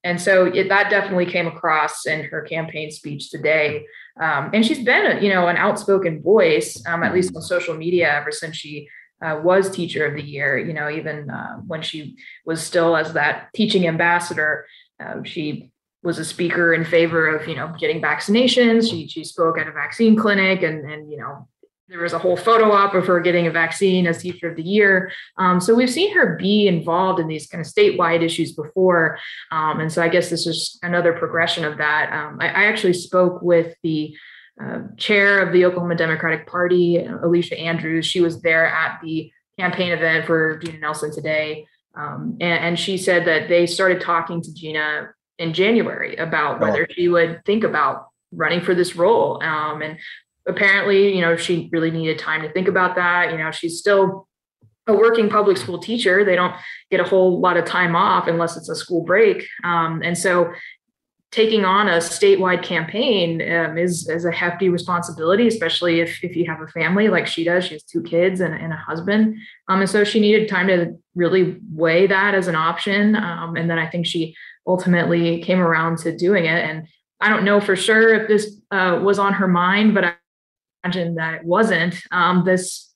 Um, 0.05 0.11
and 0.11 0.21
so 0.21 0.47
it, 0.47 0.69
that 0.69 0.91
definitely 0.91 1.27
came 1.27 1.47
across 1.47 2.07
in 2.07 2.25
her 2.25 2.43
campaign 2.43 2.91
speech 2.91 3.31
today. 3.31 3.87
Um, 4.21 4.51
and 4.53 4.65
she's 4.65 4.85
been, 4.85 5.19
a, 5.19 5.21
you 5.21 5.29
know, 5.29 5.49
an 5.49 5.57
outspoken 5.57 6.23
voice, 6.23 6.83
um, 6.87 7.03
at 7.03 7.15
least 7.15 7.35
on 7.37 7.43
social 7.43 7.75
media, 7.75 8.13
ever 8.13 8.33
since 8.33 8.57
she 8.57 8.89
uh, 9.23 9.41
was 9.43 9.71
teacher 9.71 10.07
of 10.07 10.15
the 10.15 10.23
year. 10.23 10.59
You 10.59 10.73
know, 10.73 10.91
even 10.91 11.31
uh, 11.31 11.57
when 11.67 11.83
she 11.83 12.17
was 12.45 12.63
still 12.63 12.97
as 12.97 13.13
that 13.13 13.49
teaching 13.55 13.87
ambassador, 13.87 14.67
uh, 15.03 15.23
she 15.25 15.71
was 16.03 16.19
a 16.19 16.25
speaker 16.25 16.73
in 16.73 16.85
favor 16.85 17.29
of 17.29 17.47
you 17.47 17.55
know 17.55 17.75
getting 17.79 18.01
vaccinations. 18.01 18.91
She 18.91 19.07
she 19.07 19.25
spoke 19.25 19.59
at 19.59 19.69
a 19.69 19.73
vaccine 19.73 20.17
clinic, 20.17 20.63
and 20.63 20.91
and 20.91 21.11
you 21.11 21.19
know 21.19 21.49
there 21.91 22.01
was 22.01 22.13
a 22.13 22.19
whole 22.19 22.37
photo 22.37 22.71
op 22.71 22.95
of 22.95 23.07
her 23.07 23.19
getting 23.19 23.49
a 23.49 23.51
vaccine 23.51 24.07
as 24.07 24.23
teacher 24.23 24.49
of 24.49 24.57
the 24.57 24.63
year. 24.63 25.11
Um, 25.37 25.61
so 25.61 25.75
we've 25.75 25.91
seen 25.91 26.15
her 26.15 26.37
be 26.37 26.69
involved 26.69 27.19
in 27.19 27.27
these 27.27 27.49
kind 27.49 27.61
of 27.61 27.67
statewide 27.67 28.23
issues 28.23 28.53
before. 28.53 29.19
Um, 29.51 29.81
and 29.81 29.93
so 29.93 30.01
I 30.01 30.09
guess 30.09 30.31
this 30.31 30.47
is 30.47 30.79
another 30.83 31.13
progression 31.13 31.65
of 31.65 31.79
that. 31.79 32.13
Um, 32.13 32.39
I, 32.41 32.47
I, 32.47 32.65
actually 32.67 32.93
spoke 32.93 33.43
with 33.43 33.75
the 33.83 34.17
uh, 34.63 34.83
chair 34.99 35.41
of 35.41 35.53
the 35.53 35.65
Oklahoma 35.65 35.97
Democratic 35.97 36.47
Party, 36.47 37.05
Alicia 37.05 37.59
Andrews. 37.59 38.07
She 38.07 38.21
was 38.21 38.41
there 38.41 38.67
at 38.67 39.01
the 39.03 39.33
campaign 39.59 39.91
event 39.91 40.27
for 40.27 40.59
Jena 40.59 40.79
Nation 40.79 41.13
today. 41.13 41.67
Um, 41.97 42.37
and, 42.41 42.65
and, 42.65 42.79
she 42.79 42.97
said 42.99 43.27
that 43.27 43.49
they 43.49 43.67
started 43.67 44.01
talking 44.01 44.41
to 44.43 44.55
Jena 44.55 45.11
in 45.39 45.53
January 45.53 46.15
about 46.17 46.61
whether 46.61 46.87
she 46.89 47.09
would 47.09 47.45
think 47.45 47.65
about 47.65 48.07
running 48.31 48.61
for 48.61 48.77
this 48.77 48.95
role. 48.95 49.43
Um, 49.43 49.83
and 49.83 49.99
apparently, 50.47 51.15
you 51.15 51.21
know, 51.21 51.37
she 51.37 51.69
really 51.73 51.91
needed 51.91 52.19
time 52.19 52.43
to 52.43 52.53
think 52.53 52.69
about 52.69 52.97
that. 52.97 53.31
You 53.31 53.39
know, 53.39 53.51
she's 53.51 53.79
still 53.79 54.29
a 54.87 54.95
working 54.95 55.29
public 55.29 55.57
school 55.57 55.79
teacher. 55.79 56.25
They 56.25 56.37
don't 56.37 56.55
get 56.91 57.01
a 57.01 57.05
whole 57.05 57.41
lot 57.41 57.57
of 57.57 57.65
time 57.65 57.95
off 57.95 58.27
unless 58.27 58.57
it's 58.57 58.69
a 58.69 58.75
school 58.75 59.03
break. 59.03 59.47
Um, 59.65 60.03
and 60.03 60.17
so 60.17 60.53
taking 61.31 61.65
on 61.65 61.89
a 61.89 61.99
statewide 61.99 62.63
campaign 62.63 63.41
um, 63.41 63.79
is, 63.79 64.09
is 64.09 64.25
a 64.25 64.33
hefty 64.33 64.69
responsibility, 64.69 65.47
especially 65.47 66.01
if, 66.01 66.25
if 66.25 66.35
you 66.35 66.45
have 66.45 66.61
a 66.61 66.67
family 66.69 67.09
like 67.09 67.27
she 67.27 67.45
does. 67.45 67.67
She 67.67 67.75
has 67.75 67.85
two 67.85 68.03
kids 68.03 68.41
and, 68.41 68.53
and 68.53 68.73
a 68.73 68.77
husband. 68.77 69.37
Um, 69.69 69.81
and 69.81 69.89
so 69.89 70.03
she 70.03 70.19
needed 70.19 70.49
time 70.49 70.67
to 70.67 70.99
really 71.15 71.59
weigh 71.73 72.09
that 72.09 72.35
as 72.35 72.49
an 72.49 72.57
option. 72.57 73.15
Um, 73.15 73.55
and 73.55 73.71
then 73.71 73.79
I 73.79 73.89
think 73.89 74.07
she 74.07 74.35
ultimately 74.67 75.41
came 75.43 75.61
around 75.61 75.99
to 75.99 76.17
doing 76.17 76.47
it. 76.47 76.65
And 76.65 76.89
I 77.21 77.29
don't 77.29 77.45
know 77.45 77.61
for 77.61 77.77
sure 77.77 78.13
if 78.15 78.27
this 78.27 78.57
uh, 78.73 78.99
was 79.01 79.21
on 79.21 79.35
her 79.35 79.47
mind, 79.47 79.95
but 79.95 80.05
I 80.05 80.15
imagine 80.85 81.17
that 81.17 81.35
it 81.35 81.45
wasn't. 81.45 82.01
Um, 82.11 82.45
this 82.45 82.91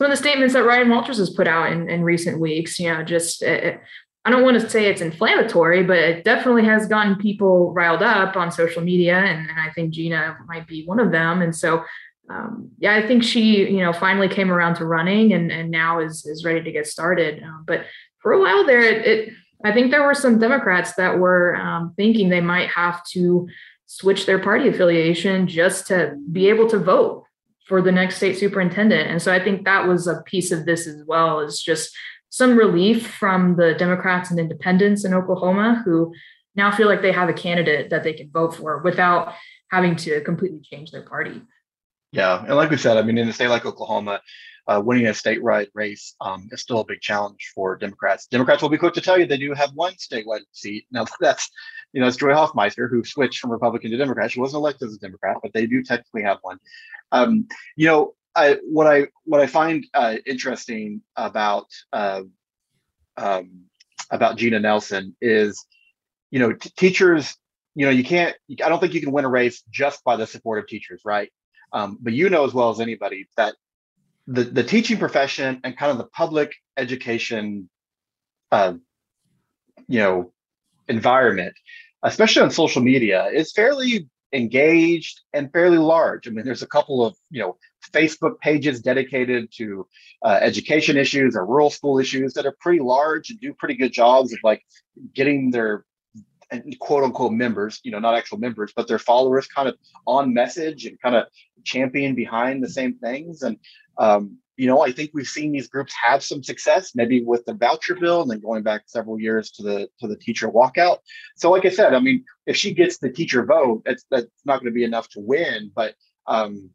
some 0.00 0.10
of 0.10 0.18
the 0.18 0.22
statements 0.22 0.54
that 0.54 0.64
Ryan 0.64 0.88
Walters 0.90 1.18
has 1.18 1.30
put 1.30 1.46
out 1.46 1.70
in, 1.70 1.88
in 1.88 2.02
recent 2.02 2.40
weeks, 2.40 2.80
you 2.80 2.92
know, 2.92 3.04
just 3.04 3.40
it, 3.40 3.80
I 4.24 4.30
don't 4.30 4.42
want 4.42 4.60
to 4.60 4.68
say 4.68 4.86
it's 4.86 5.00
inflammatory, 5.00 5.82
but 5.82 5.96
it 5.96 6.24
definitely 6.24 6.64
has 6.64 6.86
gotten 6.86 7.16
people 7.16 7.72
riled 7.72 8.02
up 8.02 8.36
on 8.36 8.50
social 8.50 8.82
media. 8.82 9.16
And, 9.16 9.48
and 9.48 9.60
I 9.60 9.70
think 9.70 9.92
Jena 9.92 10.38
might 10.46 10.66
be 10.66 10.84
one 10.84 11.00
of 11.00 11.10
them. 11.10 11.42
And 11.42 11.54
so, 11.54 11.84
um, 12.30 12.70
yeah, 12.78 12.94
I 12.94 13.06
think 13.06 13.22
she, 13.22 13.68
you 13.68 13.80
know, 13.80 13.92
finally 13.92 14.28
came 14.28 14.50
around 14.50 14.76
to 14.76 14.86
running 14.86 15.32
and, 15.32 15.50
and 15.50 15.70
now 15.70 16.00
is, 16.00 16.24
is 16.24 16.44
ready 16.44 16.62
to 16.62 16.72
get 16.72 16.86
started. 16.86 17.42
Um, 17.42 17.64
but 17.66 17.86
for 18.20 18.32
a 18.32 18.40
while 18.40 18.64
there, 18.64 18.80
it, 18.80 19.06
it, 19.06 19.34
I 19.64 19.72
think 19.72 19.90
there 19.90 20.04
were 20.04 20.14
some 20.14 20.38
Democrats 20.38 20.94
that 20.94 21.18
were 21.18 21.56
um, 21.56 21.94
thinking 21.96 22.28
they 22.28 22.40
might 22.40 22.68
have 22.68 23.04
to 23.12 23.48
switch 23.92 24.24
their 24.24 24.38
party 24.38 24.68
affiliation 24.68 25.46
just 25.46 25.86
to 25.86 26.16
be 26.32 26.48
able 26.48 26.66
to 26.66 26.78
vote 26.78 27.24
for 27.66 27.82
the 27.82 27.92
next 27.92 28.16
state 28.16 28.38
superintendent. 28.38 29.10
And 29.10 29.20
so 29.20 29.30
I 29.30 29.38
think 29.38 29.66
that 29.66 29.86
was 29.86 30.06
a 30.06 30.22
piece 30.22 30.50
of 30.50 30.64
this 30.64 30.86
as 30.86 31.04
well, 31.06 31.40
is 31.40 31.60
just 31.60 31.94
some 32.30 32.56
relief 32.56 33.06
from 33.06 33.56
the 33.56 33.74
Democrats 33.74 34.30
and 34.30 34.40
independents 34.40 35.04
in 35.04 35.12
Oklahoma 35.12 35.82
who 35.84 36.14
now 36.56 36.70
feel 36.70 36.88
like 36.88 37.02
they 37.02 37.12
have 37.12 37.28
a 37.28 37.34
candidate 37.34 37.90
that 37.90 38.02
they 38.02 38.14
can 38.14 38.30
vote 38.30 38.54
for 38.54 38.78
without 38.78 39.34
having 39.70 39.94
to 39.96 40.22
completely 40.22 40.60
change 40.60 40.90
their 40.90 41.02
party. 41.02 41.42
Yeah, 42.12 42.44
and 42.44 42.56
like 42.56 42.70
we 42.70 42.76
said, 42.76 42.98
I 42.98 43.02
mean, 43.02 43.16
in 43.16 43.28
a 43.28 43.32
state 43.32 43.48
like 43.48 43.64
Oklahoma, 43.64 44.20
uh, 44.68 44.80
winning 44.84 45.06
a 45.06 45.10
statewide 45.10 45.68
race 45.74 46.14
um, 46.20 46.48
is 46.52 46.60
still 46.60 46.80
a 46.80 46.84
big 46.84 47.00
challenge 47.00 47.50
for 47.54 47.76
Democrats. 47.76 48.26
Democrats 48.26 48.62
will 48.62 48.68
be 48.68 48.78
quick 48.78 48.94
to 48.94 49.00
tell 49.00 49.18
you 49.18 49.26
they 49.26 49.36
do 49.38 49.52
have 49.54 49.72
one 49.74 49.94
statewide 49.94 50.42
seat. 50.52 50.86
Now 50.90 51.06
that's, 51.20 51.50
you 51.92 52.00
know, 52.00 52.06
it's 52.06 52.16
Joy 52.16 52.28
Hofmeister 52.28 52.88
who 52.88 53.02
switched 53.02 53.40
from 53.40 53.50
Republican 53.50 53.90
to 53.90 53.96
Democrat. 53.96 54.30
She 54.30 54.40
wasn't 54.40 54.60
elected 54.60 54.88
as 54.88 54.94
a 54.94 54.98
Democrat, 54.98 55.38
but 55.42 55.52
they 55.52 55.66
do 55.66 55.82
technically 55.82 56.22
have 56.22 56.38
one. 56.42 56.58
Um, 57.10 57.48
you 57.76 57.86
know, 57.86 58.14
I, 58.34 58.58
what 58.62 58.86
I 58.86 59.08
what 59.24 59.40
I 59.40 59.46
find 59.46 59.86
uh, 59.92 60.16
interesting 60.26 61.02
about 61.16 61.66
uh, 61.92 62.22
um, 63.16 63.64
about 64.10 64.36
Jena 64.36 64.60
Nation 64.60 65.16
is, 65.20 65.66
you 66.30 66.38
know, 66.38 66.52
t- 66.52 66.70
teachers. 66.76 67.34
You 67.74 67.86
know, 67.86 67.90
you 67.92 68.04
can't. 68.04 68.36
I 68.64 68.68
don't 68.68 68.80
think 68.80 68.94
you 68.94 69.00
can 69.00 69.12
win 69.12 69.24
a 69.24 69.28
race 69.28 69.62
just 69.70 70.04
by 70.04 70.16
the 70.16 70.26
support 70.26 70.58
of 70.58 70.66
teachers, 70.66 71.02
right? 71.04 71.30
Um, 71.72 71.98
but 72.00 72.12
you 72.12 72.28
know 72.28 72.44
as 72.44 72.52
well 72.52 72.70
as 72.70 72.80
anybody 72.80 73.28
that 73.36 73.54
the 74.26 74.44
the 74.44 74.62
teaching 74.62 74.98
profession 74.98 75.60
and 75.64 75.76
kind 75.76 75.90
of 75.90 75.98
the 75.98 76.04
public 76.04 76.54
education, 76.76 77.68
uh, 78.50 78.74
you 79.88 79.98
know, 79.98 80.32
environment, 80.88 81.54
especially 82.02 82.42
on 82.42 82.50
social 82.50 82.82
media, 82.82 83.26
is 83.26 83.52
fairly 83.52 84.08
engaged 84.32 85.20
and 85.32 85.52
fairly 85.52 85.78
large. 85.78 86.26
I 86.26 86.30
mean, 86.30 86.44
there's 86.44 86.62
a 86.62 86.68
couple 86.68 87.04
of 87.04 87.16
you 87.30 87.40
know 87.40 87.56
Facebook 87.92 88.38
pages 88.40 88.80
dedicated 88.80 89.50
to 89.56 89.86
uh, 90.24 90.38
education 90.40 90.96
issues 90.96 91.36
or 91.36 91.44
rural 91.44 91.70
school 91.70 91.98
issues 91.98 92.34
that 92.34 92.46
are 92.46 92.56
pretty 92.60 92.80
large 92.80 93.30
and 93.30 93.40
do 93.40 93.52
pretty 93.54 93.74
good 93.74 93.92
jobs 93.92 94.32
of 94.32 94.38
like 94.44 94.62
getting 95.14 95.50
their 95.50 95.84
quote 96.80 97.04
unquote 97.04 97.32
members, 97.32 97.80
you 97.84 97.90
know, 97.90 97.98
not 97.98 98.14
actual 98.14 98.38
members, 98.38 98.72
but 98.74 98.88
their 98.88 98.98
followers 98.98 99.46
kind 99.46 99.68
of 99.68 99.76
on 100.06 100.34
message 100.34 100.86
and 100.86 101.00
kind 101.00 101.16
of 101.16 101.26
champion 101.64 102.14
behind 102.14 102.62
the 102.62 102.68
same 102.68 102.98
things. 102.98 103.42
And 103.42 103.56
um, 103.98 104.38
you 104.56 104.66
know, 104.66 104.82
I 104.82 104.92
think 104.92 105.10
we've 105.14 105.26
seen 105.26 105.52
these 105.52 105.68
groups 105.68 105.94
have 106.02 106.22
some 106.22 106.42
success, 106.42 106.92
maybe 106.94 107.22
with 107.22 107.44
the 107.46 107.54
voucher 107.54 107.94
bill, 107.94 108.22
and 108.22 108.30
then 108.30 108.40
going 108.40 108.62
back 108.62 108.82
several 108.86 109.18
years 109.18 109.50
to 109.52 109.62
the 109.62 109.88
to 110.00 110.06
the 110.06 110.16
teacher 110.16 110.48
walkout. 110.48 110.98
So, 111.36 111.50
like 111.50 111.64
I 111.64 111.70
said, 111.70 111.94
I 111.94 112.00
mean, 112.00 112.24
if 112.46 112.56
she 112.56 112.74
gets 112.74 112.98
the 112.98 113.10
teacher 113.10 113.44
vote, 113.44 113.82
that's 113.84 114.04
that's 114.10 114.26
not 114.44 114.60
going 114.60 114.70
to 114.70 114.74
be 114.74 114.84
enough 114.84 115.08
to 115.10 115.20
win. 115.20 115.70
But 115.74 115.94
um, 116.26 116.70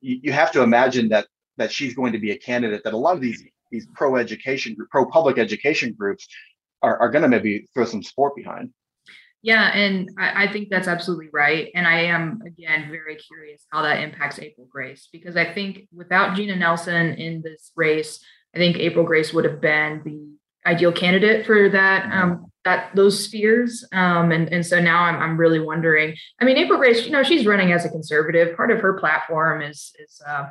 you, 0.00 0.20
you 0.24 0.32
have 0.32 0.52
to 0.52 0.62
imagine 0.62 1.08
that 1.08 1.26
that 1.56 1.72
she's 1.72 1.94
going 1.94 2.12
to 2.12 2.18
be 2.18 2.30
a 2.32 2.38
candidate 2.38 2.84
that 2.84 2.92
a 2.92 2.98
lot 2.98 3.14
of 3.14 3.20
these 3.20 3.42
these 3.70 3.86
pro 3.94 4.16
education, 4.16 4.76
pro 4.90 5.06
public 5.06 5.38
education 5.38 5.94
groups 5.98 6.28
are, 6.82 6.98
are 6.98 7.10
going 7.10 7.22
to 7.22 7.28
maybe 7.28 7.66
throw 7.74 7.84
some 7.84 8.02
support 8.02 8.36
behind. 8.36 8.70
Yeah, 9.44 9.70
and 9.74 10.08
I, 10.18 10.44
I, 10.44 10.52
think 10.52 10.70
that's 10.70 10.88
absolutely 10.88 11.28
right. 11.30 11.70
And 11.74 11.86
I 11.86 12.04
am 12.04 12.40
again 12.46 12.88
very 12.90 13.16
curious 13.16 13.66
how 13.70 13.82
that 13.82 14.00
impacts 14.00 14.38
April 14.38 14.66
Grace 14.70 15.10
because 15.12 15.36
I 15.36 15.52
think 15.52 15.86
without 15.94 16.34
Jena 16.34 16.56
Nation 16.56 17.12
in 17.12 17.42
this 17.42 17.70
race, 17.76 18.24
I 18.54 18.58
think 18.58 18.78
April 18.78 19.04
Grace 19.04 19.34
would 19.34 19.44
have 19.44 19.60
been 19.60 20.00
the 20.02 20.34
ideal 20.66 20.92
candidate 20.92 21.44
for 21.44 21.68
that 21.68 22.10
um, 22.10 22.46
that 22.64 22.96
those 22.96 23.22
spheres. 23.22 23.86
Um, 23.92 24.32
and 24.32 24.50
and 24.50 24.64
so 24.64 24.80
now 24.80 25.02
I'm 25.02 25.16
I'm 25.16 25.36
really 25.36 25.60
wondering. 25.60 26.16
I 26.40 26.46
mean, 26.46 26.56
April 26.56 26.78
Grace, 26.78 27.04
you 27.04 27.12
know, 27.12 27.22
she's 27.22 27.44
running 27.44 27.70
as 27.70 27.84
a 27.84 27.90
conservative. 27.90 28.56
Part 28.56 28.70
of 28.70 28.80
her 28.80 28.94
platform 28.94 29.60
is 29.60 29.92
is 29.98 30.22
uh, 30.26 30.46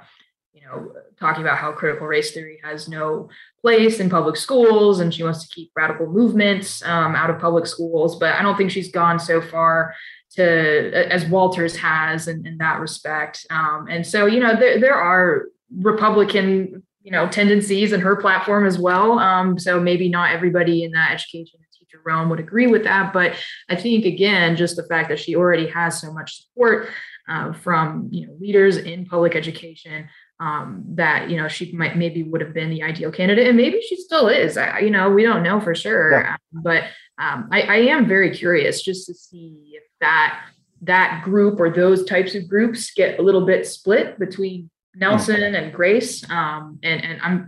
you 0.53 0.61
know, 0.61 0.93
talking 1.19 1.41
about 1.41 1.57
how 1.57 1.71
critical 1.71 2.07
race 2.07 2.31
theory 2.31 2.59
has 2.63 2.87
no 2.87 3.29
place 3.61 3.99
in 3.99 4.09
public 4.09 4.35
schools 4.35 4.99
and 4.99 5.13
she 5.13 5.23
wants 5.23 5.45
to 5.47 5.53
keep 5.53 5.71
radical 5.75 6.07
movements 6.07 6.83
um, 6.83 7.15
out 7.15 7.29
of 7.29 7.39
public 7.39 7.65
schools. 7.65 8.17
But 8.17 8.35
I 8.35 8.41
don't 8.41 8.55
think 8.55 8.71
she's 8.71 8.91
gone 8.91 9.19
so 9.19 9.41
far 9.41 9.95
to 10.35 11.11
as 11.11 11.25
Walters 11.25 11.75
has 11.77 12.27
in, 12.27 12.45
in 12.45 12.57
that 12.57 12.79
respect. 12.79 13.45
Um, 13.49 13.87
and 13.89 14.05
so, 14.05 14.25
you 14.25 14.39
know, 14.39 14.55
there, 14.55 14.79
there 14.79 14.95
are 14.95 15.45
Republican, 15.75 16.83
you 17.01 17.11
know, 17.11 17.27
tendencies 17.27 17.91
in 17.91 18.01
her 18.01 18.15
platform 18.15 18.65
as 18.65 18.77
well. 18.77 19.19
Um, 19.19 19.57
so 19.57 19.79
maybe 19.79 20.09
not 20.09 20.31
everybody 20.31 20.83
in 20.83 20.91
that 20.91 21.11
education 21.13 21.59
realm 22.05 22.29
would 22.29 22.39
agree 22.39 22.67
with 22.67 22.83
that. 22.83 23.13
But 23.13 23.35
I 23.69 23.75
think, 23.75 24.05
again, 24.05 24.55
just 24.55 24.75
the 24.75 24.83
fact 24.83 25.09
that 25.09 25.19
she 25.19 25.35
already 25.35 25.67
has 25.67 25.99
so 25.99 26.11
much 26.11 26.43
support 26.43 26.89
uh, 27.27 27.53
from 27.53 28.09
you 28.11 28.27
know 28.27 28.33
leaders 28.39 28.77
in 28.77 29.05
public 29.05 29.35
education 29.35 30.09
um, 30.39 30.83
that 30.89 31.29
you 31.29 31.37
know 31.37 31.47
she 31.47 31.71
might 31.71 31.97
maybe 31.97 32.23
would 32.23 32.41
have 32.41 32.53
been 32.53 32.69
the 32.69 32.83
ideal 32.83 33.11
candidate, 33.11 33.47
and 33.47 33.57
maybe 33.57 33.81
she 33.81 33.95
still 33.95 34.27
is. 34.27 34.57
I, 34.57 34.79
you 34.79 34.89
know, 34.89 35.09
we 35.09 35.23
don't 35.23 35.43
know 35.43 35.59
for 35.59 35.75
sure, 35.75 36.11
yeah. 36.11 36.33
um, 36.33 36.63
but 36.63 36.83
um, 37.17 37.49
I, 37.51 37.61
I 37.61 37.75
am 37.75 38.07
very 38.07 38.31
curious 38.31 38.81
just 38.81 39.07
to 39.07 39.13
see 39.13 39.73
if 39.73 39.83
that 40.01 40.45
that 40.81 41.21
group 41.23 41.59
or 41.59 41.69
those 41.69 42.03
types 42.05 42.35
of 42.35 42.47
groups 42.47 42.91
get 42.91 43.19
a 43.19 43.21
little 43.21 43.45
bit 43.45 43.65
split 43.65 44.19
between 44.19 44.69
Nation 44.95 45.35
mm-hmm. 45.35 45.55
and 45.55 45.73
Grace. 45.73 46.29
Um, 46.29 46.79
and 46.83 47.03
and 47.03 47.21
I'm 47.21 47.47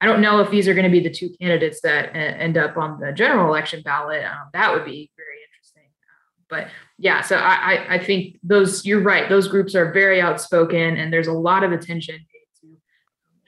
I 0.00 0.06
don't 0.06 0.20
know 0.20 0.40
if 0.40 0.50
these 0.50 0.68
are 0.68 0.74
going 0.74 0.84
to 0.84 0.90
be 0.90 1.00
the 1.00 1.10
two 1.10 1.30
candidates 1.40 1.80
that 1.80 2.14
end 2.14 2.58
up 2.58 2.76
on 2.76 3.00
the 3.00 3.12
general 3.12 3.48
election 3.48 3.82
ballot. 3.82 4.24
Um, 4.24 4.48
that 4.52 4.72
would 4.72 4.84
be. 4.84 5.10
But 6.48 6.68
yeah, 6.98 7.20
so 7.20 7.36
I, 7.36 7.96
I 7.96 7.98
think 7.98 8.38
those 8.42 8.84
you're 8.84 9.00
right. 9.00 9.28
Those 9.28 9.48
groups 9.48 9.74
are 9.74 9.92
very 9.92 10.20
outspoken, 10.20 10.96
and 10.96 11.12
there's 11.12 11.26
a 11.26 11.32
lot 11.32 11.64
of 11.64 11.72
attention 11.72 12.16
to 12.60 12.76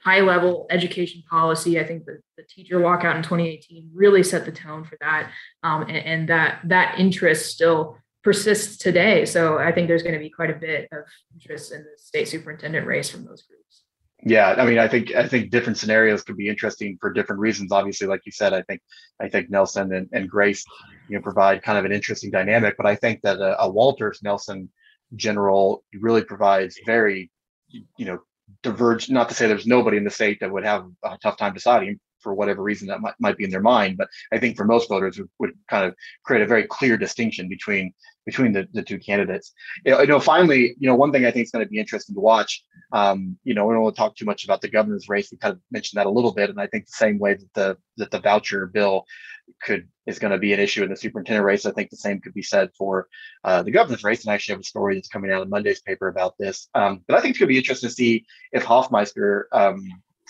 high 0.02 0.20
level 0.20 0.66
education 0.70 1.22
policy. 1.30 1.78
I 1.78 1.84
think 1.84 2.04
the, 2.04 2.20
the 2.37 2.42
teacher 2.42 2.78
walkout 2.78 3.16
in 3.16 3.22
2018 3.22 3.90
really 3.94 4.22
set 4.22 4.44
the 4.44 4.52
tone 4.52 4.84
for 4.84 4.96
that, 5.00 5.30
um, 5.62 5.82
and, 5.82 5.96
and 5.96 6.28
that 6.28 6.61
that 6.64 6.98
interest 6.98 7.52
still 7.52 7.96
persists 8.24 8.76
today. 8.76 9.24
So 9.24 9.58
I 9.58 9.72
think 9.72 9.88
there's 9.88 10.02
going 10.02 10.14
to 10.14 10.20
be 10.20 10.30
quite 10.30 10.50
a 10.50 10.54
bit 10.54 10.88
of 10.92 11.04
interest 11.32 11.72
in 11.72 11.82
the 11.82 11.96
state 11.96 12.28
superintendent 12.28 12.87
race 12.87 13.08
from 13.08 13.24
those 13.24 13.42
groups. 13.42 13.84
Yeah, 14.24 14.57
I 14.59 14.66
mean, 14.66 14.78
I 14.78 14.88
think 14.88 15.14
I 15.14 15.28
think 15.28 15.50
different 15.50 15.78
scenarios 15.78 16.22
could 16.22 16.37
be 16.37 16.48
interesting 16.48 16.98
for 17.00 17.12
different 17.12 17.40
reasons. 17.40 17.70
Obviously, 17.70 18.09
like 18.09 18.22
you 18.26 18.33
said, 18.33 18.52
I 18.52 18.62
think 18.62 18.81
I 19.20 19.28
think 19.28 19.48
Nation 19.48 19.92
and, 19.92 20.09
and 20.12 20.28
Grace, 20.28 20.64
you 21.09 21.16
know, 21.16 21.22
provide 21.22 21.62
kind 21.62 21.78
of 21.78 21.85
an 21.85 21.92
interesting 21.92 22.31
dynamic. 22.31 22.74
But 22.76 22.87
I 22.87 22.96
think 22.96 23.22
that 23.22 23.38
a, 23.38 23.62
a 23.62 23.70
Walters 23.70 24.20
Nation 24.22 24.70
general 25.14 25.85
really 25.94 26.24
provides 26.24 26.78
very, 26.85 27.31
you 27.68 28.07
know, 28.07 28.18
diverge. 28.62 29.09
Not 29.09 29.28
to 29.28 29.37
say 29.37 29.46
there's 29.46 29.68
nobody 29.68 29.98
in 29.98 30.04
the 30.04 30.11
state 30.11 30.38
that 30.40 30.50
would 30.50 30.64
have 30.64 30.87
a 31.04 31.16
tough 31.22 31.37
time 31.37 31.54
deciding 31.54 32.00
for 32.20 32.35
whatever 32.35 32.62
reason 32.62 32.88
that 32.88 33.00
might, 33.00 33.14
might 33.20 33.37
be 33.37 33.44
in 33.44 33.50
their 33.50 33.61
mind. 33.61 33.96
But 33.96 34.09
I 34.33 34.38
think 34.38 34.57
for 34.57 34.64
most 34.64 34.88
voters 34.88 35.18
would, 35.18 35.31
would 35.38 35.52
kind 35.68 35.87
of 35.87 35.94
create 36.24 36.42
a 36.42 36.46
very 36.46 36.64
clear 36.64 36.96
distinction 36.96 37.48
between 37.48 37.92
between 38.26 38.52
the, 38.52 38.68
the 38.74 38.83
two 38.83 38.98
candidates. 38.98 39.52
You 39.87 40.07
know, 40.07 40.20
finally, 40.20 40.76
you 40.78 40.87
know, 40.87 40.94
one 40.94 41.12
thing 41.12 41.24
I 41.24 41.31
think 41.31 41.44
is 41.44 41.50
going 41.50 41.64
to 41.64 41.70
be 41.70 41.78
interesting 41.78 42.14
to 42.14 42.20
watch. 42.20 42.62
Um, 42.92 43.38
you 43.42 43.54
know, 43.54 43.66
we 43.66 43.72
don't 43.72 43.83
want 43.83 43.96
to 43.96 43.98
talk 43.98 44.16
too 44.16 44.26
much 44.26 44.44
about 44.44 44.61
the 44.61 44.68
governor's 44.68 45.09
race. 45.09 45.31
We 45.33 45.38
kind 45.38 45.54
of 45.54 45.61
mentioned 45.70 45.98
that 45.98 46.07
a 46.07 46.11
little 46.11 46.33
bit, 46.33 46.50
and 46.50 46.61
I 46.61 46.66
think 46.66 46.87
the 46.87 46.92
same 46.92 47.18
way 47.18 47.35
that 47.35 47.54
the 47.54 47.76
that 47.96 48.11
the 48.11 48.20
voucher 48.20 48.66
bill 48.66 49.04
could 49.62 49.88
is 50.07 50.18
going 50.18 50.31
to 50.31 50.38
be 50.38 50.52
an 50.52 50.61
issue 50.61 50.83
in 50.83 50.90
the 50.90 50.96
superintendent 50.96 51.44
race. 51.44 51.66
I 51.66 51.72
think 51.72 51.90
the 51.90 51.96
same 51.96 52.20
could 52.20 52.35
be 52.35 52.42
said 52.42 52.70
for 52.76 53.09
uh, 53.44 53.62
the 53.62 53.70
governor's 53.70 54.04
race. 54.04 54.24
And 54.24 54.31
I 54.31 54.35
actually 54.35 54.54
have 54.54 54.61
a 54.61 54.64
story 54.64 54.94
that's 54.94 55.09
coming 55.09 55.31
out 55.31 55.42
in 55.42 55.50
Monday's 55.50 55.83
paper 55.83 56.09
about 56.09 56.35
this. 56.38 56.68
Um, 56.74 57.02
but 57.07 57.16
I 57.16 57.20
think 57.20 57.31
it's 57.31 57.38
going 57.38 57.48
to 57.48 57.54
be 57.54 57.59
interesting 57.59 57.88
to 57.88 57.94
see 57.94 58.24
if 58.52 58.64
Hofmeister 58.64 59.44
um, 59.52 59.85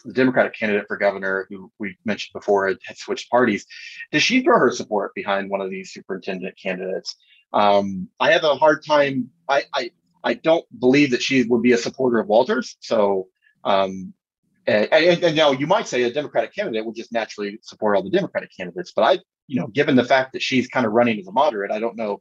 the 0.04 0.12
Democratic 0.12 0.54
candidate 0.54 0.86
for 0.88 0.96
governor, 0.96 1.46
who 1.48 1.70
we 1.78 1.96
mentioned 2.04 2.32
before 2.32 2.68
had, 2.68 2.78
switched 2.96 3.30
parties, 3.30 3.66
does 4.12 4.22
she 4.22 4.42
throw 4.42 4.58
her 4.58 4.70
support 4.70 5.14
behind 5.14 5.50
one 5.50 5.60
of 5.60 5.70
these 5.70 5.92
superintendent 5.92 6.56
candidates? 6.60 7.16
Um, 7.52 8.08
I 8.20 8.32
have 8.32 8.44
a 8.44 8.56
hard 8.56 8.84
time. 8.84 9.30
I, 9.48 9.64
I 9.74 9.90
I 10.24 10.34
don't 10.34 10.66
believe 10.78 11.12
that 11.12 11.22
she 11.22 11.44
would 11.44 11.62
be 11.62 11.72
a 11.72 11.78
supporter 11.78 12.18
of 12.18 12.26
Walters. 12.26 12.76
So, 12.80 13.28
um, 13.64 14.12
and, 14.66 14.92
and, 14.92 15.24
and 15.24 15.36
now 15.36 15.52
you 15.52 15.66
might 15.66 15.88
say 15.88 16.02
a 16.02 16.12
Democratic 16.12 16.54
candidate 16.54 16.84
would 16.84 16.96
just 16.96 17.12
naturally 17.12 17.58
support 17.62 17.96
all 17.96 18.02
the 18.02 18.10
Democratic 18.10 18.50
candidates. 18.54 18.92
But 18.94 19.02
I, 19.02 19.18
you 19.46 19.60
know, 19.60 19.68
given 19.68 19.96
the 19.96 20.04
fact 20.04 20.32
that 20.32 20.42
she's 20.42 20.68
kind 20.68 20.84
of 20.84 20.92
running 20.92 21.18
as 21.18 21.26
a 21.26 21.32
moderate, 21.32 21.70
I 21.70 21.78
don't 21.78 21.96
know 21.96 22.20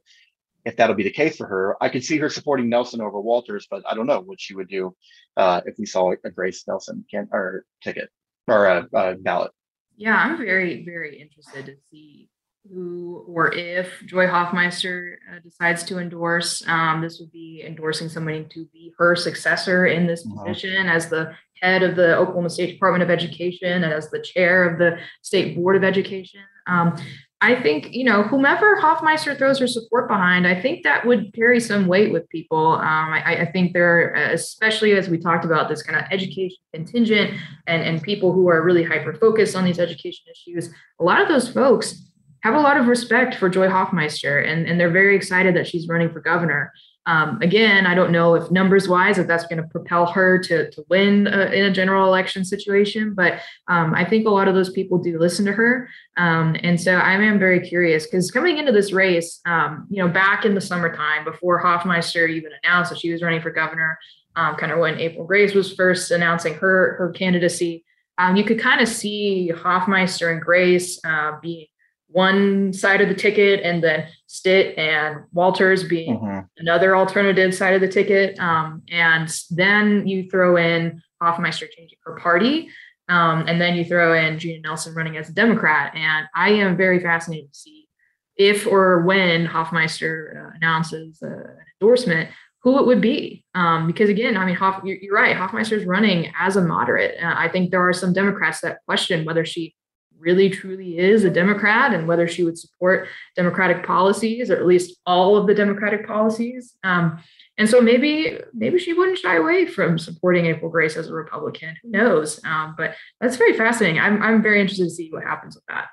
if 0.68 0.76
that'll 0.76 0.94
be 0.94 1.02
the 1.02 1.10
case 1.10 1.38
for 1.38 1.46
her. 1.46 1.82
I 1.82 1.88
could 1.88 2.04
see 2.04 2.18
her 2.18 2.28
supporting 2.28 2.68
Nation 2.68 3.00
over 3.00 3.18
Walters, 3.18 3.66
but 3.70 3.82
I 3.90 3.94
don't 3.94 4.06
know 4.06 4.20
what 4.20 4.38
she 4.38 4.54
would 4.54 4.68
do 4.68 4.94
uh, 5.38 5.62
if 5.64 5.76
we 5.78 5.86
saw 5.86 6.12
a 6.12 6.30
Grace 6.30 6.62
Nation 6.68 7.06
can 7.10 7.26
or 7.32 7.64
ticket 7.82 8.10
or 8.46 8.66
a, 8.66 8.88
a 8.92 9.14
ballot. 9.14 9.50
Yeah, 9.96 10.14
I'm 10.14 10.36
very 10.36 10.84
very 10.84 11.20
interested 11.20 11.64
to 11.66 11.74
see 11.90 12.28
who 12.70 13.24
or 13.26 13.54
if 13.54 13.88
Joy 14.04 14.26
Hofmeister 14.26 15.14
uh, 15.32 15.38
decides 15.42 15.84
to 15.84 15.98
endorse. 15.98 16.62
Um, 16.68 17.00
this 17.00 17.18
would 17.18 17.32
be 17.32 17.64
endorsing 17.66 18.10
somebody 18.10 18.44
to 18.50 18.66
be 18.66 18.92
her 18.98 19.16
successor 19.16 19.86
in 19.86 20.06
this 20.06 20.26
uh-huh. 20.26 20.44
position 20.44 20.86
as 20.86 21.08
the 21.08 21.34
head 21.62 21.82
of 21.82 21.96
the 21.96 22.14
Oklahoma 22.18 22.50
State 22.50 22.72
Department 22.72 23.02
of 23.02 23.10
Education 23.10 23.84
and 23.84 23.92
as 23.92 24.10
the 24.10 24.20
chair 24.20 24.68
of 24.68 24.78
the 24.78 24.98
State 25.22 25.56
Board 25.56 25.76
of 25.76 25.82
Education. 25.82 26.42
Um, 26.66 26.94
I 27.40 27.54
think, 27.54 27.92
you 27.92 28.02
know, 28.02 28.24
whomever 28.24 28.76
Hofmeister 28.80 29.38
throws 29.38 29.60
her 29.60 29.68
support 29.68 30.08
behind, 30.08 30.44
I 30.44 30.60
think 30.60 30.82
that 30.82 31.06
would 31.06 31.32
carry 31.34 31.60
some 31.60 31.86
weight 31.86 32.12
with 32.12 32.28
people. 32.30 32.72
Um, 32.72 33.12
I, 33.12 33.42
I, 33.42 33.52
think 33.52 33.72
there, 33.74 34.12
especially 34.14 34.92
as 34.92 35.08
we 35.08 35.18
talked 35.18 35.44
about 35.44 35.68
this 35.68 35.82
kind 35.82 36.00
of 36.00 36.10
education 36.10 36.56
contingent 36.74 37.38
and, 37.68 37.82
and 37.82 38.02
people 38.02 38.32
who 38.32 38.48
are 38.48 38.64
really 38.64 38.82
hyper 38.82 39.14
focused 39.14 39.54
on 39.54 39.64
these 39.64 39.78
education 39.78 40.24
issues, 40.32 40.70
a 40.98 41.04
lot 41.04 41.22
of 41.22 41.28
those 41.28 41.48
folks 41.48 42.10
have 42.42 42.54
a 42.54 42.60
lot 42.60 42.76
of 42.76 42.88
respect 42.88 43.36
for 43.36 43.48
Joy 43.48 43.68
Hofmeister 43.68 44.44
and, 44.44 44.66
and 44.66 44.80
they're 44.80 44.90
very 44.90 45.14
excited 45.14 45.54
that 45.54 45.66
she's 45.68 45.86
running 45.86 46.10
for 46.10 46.20
governor. 46.20 46.72
Um, 47.08 47.40
again, 47.40 47.86
I 47.86 47.94
don't 47.94 48.12
know 48.12 48.34
if 48.34 48.50
numbers 48.50 48.86
wise, 48.86 49.16
if 49.16 49.26
that's 49.26 49.46
going 49.46 49.62
to 49.62 49.68
propel 49.68 50.04
her 50.04 50.38
to, 50.40 50.70
to 50.70 50.84
win 50.90 51.26
a, 51.26 51.46
in 51.46 51.64
a 51.64 51.72
general 51.72 52.06
election 52.06 52.44
situation, 52.44 53.14
but 53.14 53.40
um, 53.66 53.94
I 53.94 54.04
think 54.04 54.26
a 54.26 54.30
lot 54.30 54.46
of 54.46 54.54
those 54.54 54.68
people 54.70 54.98
do 54.98 55.18
listen 55.18 55.46
to 55.46 55.52
her. 55.52 55.88
Um, 56.18 56.54
and 56.62 56.78
so 56.78 56.92
I 56.92 57.14
am 57.14 57.38
very 57.38 57.66
curious 57.66 58.04
because 58.04 58.30
coming 58.30 58.58
into 58.58 58.72
this 58.72 58.92
race, 58.92 59.40
um, 59.46 59.86
you 59.88 60.04
know, 60.04 60.08
back 60.12 60.44
in 60.44 60.54
the 60.54 60.60
summertime 60.60 61.24
before 61.24 61.62
Hofmeister 61.62 62.28
even 62.28 62.52
announced 62.62 62.90
that 62.90 62.98
she 62.98 63.10
was 63.10 63.22
running 63.22 63.40
for 63.40 63.52
governor, 63.52 63.98
um, 64.36 64.56
kind 64.56 64.70
of 64.70 64.78
when 64.78 65.00
April 65.00 65.26
Grace 65.26 65.54
was 65.54 65.72
first 65.72 66.10
announcing 66.10 66.52
her, 66.56 66.94
her 66.98 67.10
candidacy, 67.12 67.86
um, 68.18 68.36
you 68.36 68.44
could 68.44 68.60
kind 68.60 68.82
of 68.82 68.88
see 68.88 69.50
Hofmeister 69.54 70.30
and 70.30 70.42
Grace 70.42 71.00
uh, 71.06 71.38
being 71.40 71.68
one 72.08 72.72
side 72.72 73.00
of 73.00 73.08
the 73.08 73.14
ticket 73.14 73.60
and 73.62 73.82
then 73.82 74.08
Stitt 74.26 74.76
and 74.78 75.24
Walters 75.32 75.84
being 75.84 76.18
mm-hmm. 76.18 76.40
another 76.56 76.96
alternative 76.96 77.54
side 77.54 77.74
of 77.74 77.80
the 77.80 77.88
ticket. 77.88 78.38
Um, 78.40 78.82
and 78.90 79.30
then 79.50 80.06
you 80.06 80.28
throw 80.30 80.56
in 80.56 81.02
Hofmeister 81.22 81.70
changing 81.70 81.98
her 82.04 82.16
party. 82.16 82.70
Um, 83.08 83.46
and 83.46 83.60
then 83.60 83.74
you 83.74 83.84
throw 83.84 84.14
in 84.14 84.38
Jena 84.38 84.68
Nation 84.68 84.94
running 84.94 85.16
as 85.16 85.28
a 85.28 85.32
Democrat. 85.32 85.94
And 85.94 86.26
I 86.34 86.50
am 86.50 86.76
very 86.76 87.00
fascinated 87.00 87.52
to 87.52 87.58
see 87.58 87.88
if 88.36 88.66
or 88.66 89.02
when 89.02 89.46
Hofmeister 89.46 90.46
uh, 90.46 90.50
announces 90.56 91.18
uh, 91.22 91.26
an 91.26 91.56
endorsement, 91.80 92.30
who 92.62 92.78
it 92.78 92.86
would 92.86 93.00
be. 93.00 93.44
Um, 93.54 93.86
because 93.86 94.08
again, 94.08 94.36
I 94.36 94.44
mean, 94.44 94.54
Hoff, 94.56 94.82
you're, 94.84 94.96
you're 94.96 95.14
right. 95.14 95.36
Hofmeister 95.36 95.72
is 95.72 95.84
running 95.84 96.32
as 96.38 96.56
a 96.56 96.62
moderate. 96.62 97.16
Uh, 97.22 97.34
I 97.36 97.48
think 97.48 97.70
there 97.70 97.86
are 97.86 97.92
some 97.92 98.12
Democrats 98.12 98.60
that 98.60 98.78
question 98.84 99.24
whether 99.24 99.44
she 99.44 99.74
really 100.18 100.50
truly 100.50 100.98
is 100.98 101.24
a 101.24 101.30
Democrat 101.30 101.94
and 101.94 102.06
whether 102.08 102.26
she 102.26 102.42
would 102.42 102.58
support 102.58 103.08
Democratic 103.36 103.86
policies 103.86 104.50
or 104.50 104.56
at 104.56 104.66
least 104.66 104.98
all 105.06 105.36
of 105.36 105.46
the 105.46 105.54
Democratic 105.54 106.06
policies. 106.06 106.74
Um, 106.84 107.18
and 107.56 107.68
so 107.68 107.80
maybe 107.80 108.38
maybe 108.54 108.78
she 108.78 108.92
wouldn't 108.92 109.18
shy 109.18 109.36
away 109.36 109.66
from 109.66 109.98
supporting 109.98 110.46
April 110.46 110.70
Grace 110.70 110.96
as 110.96 111.08
a 111.08 111.14
Republican. 111.14 111.74
Who 111.82 111.90
knows? 111.90 112.40
Um, 112.44 112.74
but 112.76 112.94
that's 113.20 113.36
very 113.36 113.56
fascinating. 113.56 114.00
I'm 114.00 114.22
I'm 114.22 114.42
very 114.42 114.60
interested 114.60 114.84
to 114.84 114.90
see 114.90 115.10
what 115.10 115.24
happens 115.24 115.56
with 115.56 115.64
that. 115.68 115.88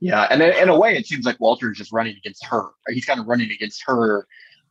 Yeah, 0.00 0.26
and 0.30 0.42
in 0.42 0.68
a 0.68 0.78
way, 0.78 0.96
it 0.96 1.06
seems 1.06 1.24
like 1.24 1.38
Walter 1.38 1.70
is 1.70 1.78
just 1.78 1.92
running 1.92 2.16
against 2.16 2.44
her. 2.46 2.70
He's 2.88 3.04
kind 3.04 3.20
of 3.20 3.26
running 3.26 3.50
against 3.50 3.82
her 3.86 4.26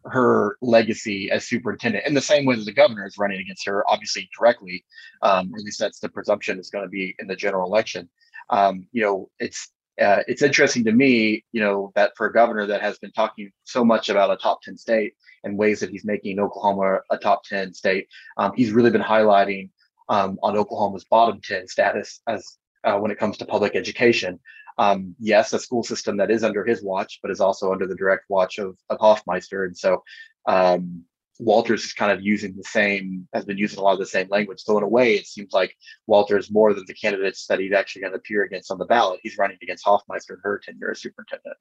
her 0.06 0.58
legacy 0.62 1.30
as 1.32 1.46
superintendent 1.46 2.06
in 2.06 2.14
the 2.14 2.22
same 2.22 2.46
way 2.46 2.56
that 2.56 2.64
the 2.64 2.74
governor 2.74 3.06
is 3.06 3.18
running 3.18 3.40
against 3.40 3.66
her, 3.66 3.84
obviously 3.90 4.30
directly. 4.38 4.86
Um, 5.22 5.52
at 5.56 5.64
least 5.64 5.80
that's 5.80 6.00
the 6.00 6.10
presumption 6.10 6.60
is 6.60 6.70
going 6.70 6.86
to 6.86 6.90
be 6.90 7.16
in 7.20 7.28
the 7.28 7.36
general 7.36 7.68
election 7.68 8.10
um, 8.50 8.88
you 8.92 9.04
know, 9.04 9.30
it's 9.40 9.70
uh, 10.02 10.22
it's 10.28 10.44
interesting 10.44 10.84
to 10.86 10.92
me, 10.92 11.44
you 11.52 11.62
know, 11.62 11.92
that 11.96 12.12
for 12.16 12.28
a 12.28 12.34
governor 12.34 12.68
that 12.68 12.82
has 12.82 13.00
been 13.00 13.12
talking 13.12 13.52
so 13.64 13.84
much 13.84 14.10
about 14.10 14.32
a 14.32 14.38
top 14.38 14.62
10 14.62 14.78
state 14.78 15.14
and 15.44 15.58
ways 15.58 15.80
that 15.80 15.90
he's 15.90 16.06
making 16.06 16.40
Oklahoma 16.40 17.00
a 17.10 17.18
top 17.18 17.44
10 17.46 17.74
state, 17.74 18.08
um, 18.38 18.52
he's 18.56 18.72
really 18.72 18.92
been 18.92 19.02
highlighting 19.02 19.72
um, 20.10 20.38
on 20.44 20.56
Oklahoma's 20.56 21.06
bottom 21.06 21.42
10 21.42 21.68
status 21.68 22.22
as 22.28 22.58
uh, 22.84 22.98
when 22.98 23.12
it 23.12 23.18
comes 23.18 23.38
to 23.38 23.46
public 23.46 23.76
education. 23.76 24.40
Um, 24.78 25.16
yes, 25.20 25.52
a 25.54 25.60
school 25.60 25.84
system 25.84 26.18
that 26.18 26.30
is 26.30 26.44
under 26.44 26.64
his 26.64 26.84
watch, 26.84 27.20
but 27.22 27.32
is 27.32 27.42
also 27.42 27.72
under 27.72 27.88
the 27.88 27.96
direct 27.96 28.26
watch 28.30 28.60
of, 28.60 28.78
of 28.90 29.00
Hofmeister. 29.00 29.66
And 29.66 29.76
so, 29.76 30.04
um, 30.46 31.04
Walters 31.40 31.84
is 31.84 31.94
kind 31.94 32.12
of 32.12 32.22
using 32.22 32.56
the 32.56 32.64
same, 32.64 33.28
has 33.34 33.46
been 33.46 33.58
using 33.58 33.80
a 33.80 33.82
lot 33.82 33.94
of 33.94 34.00
the 34.00 34.06
same 34.06 34.28
language. 34.30 34.60
So 34.62 34.78
in 34.78 34.84
a 34.84 34.88
way, 34.88 35.16
it 35.16 35.28
seems 35.28 35.54
like 35.54 35.76
Walters 36.08 36.52
more 36.52 36.74
than 36.74 36.86
the 36.88 36.94
candidates 36.94 37.46
that 37.48 37.60
he's 37.60 37.74
actually 37.74 38.02
going 38.02 38.14
to 38.14 38.20
appear 38.20 38.44
against 38.44 38.72
on 38.72 38.78
the 38.78 38.86
ballot. 38.86 39.20
He's 39.24 39.38
running 39.38 39.58
against 39.62 39.86
Hofmeister 39.86 40.32
and 40.32 40.40
her 40.44 40.60
tenure 40.60 40.92
as 40.92 41.02
superintendent. 41.02 41.58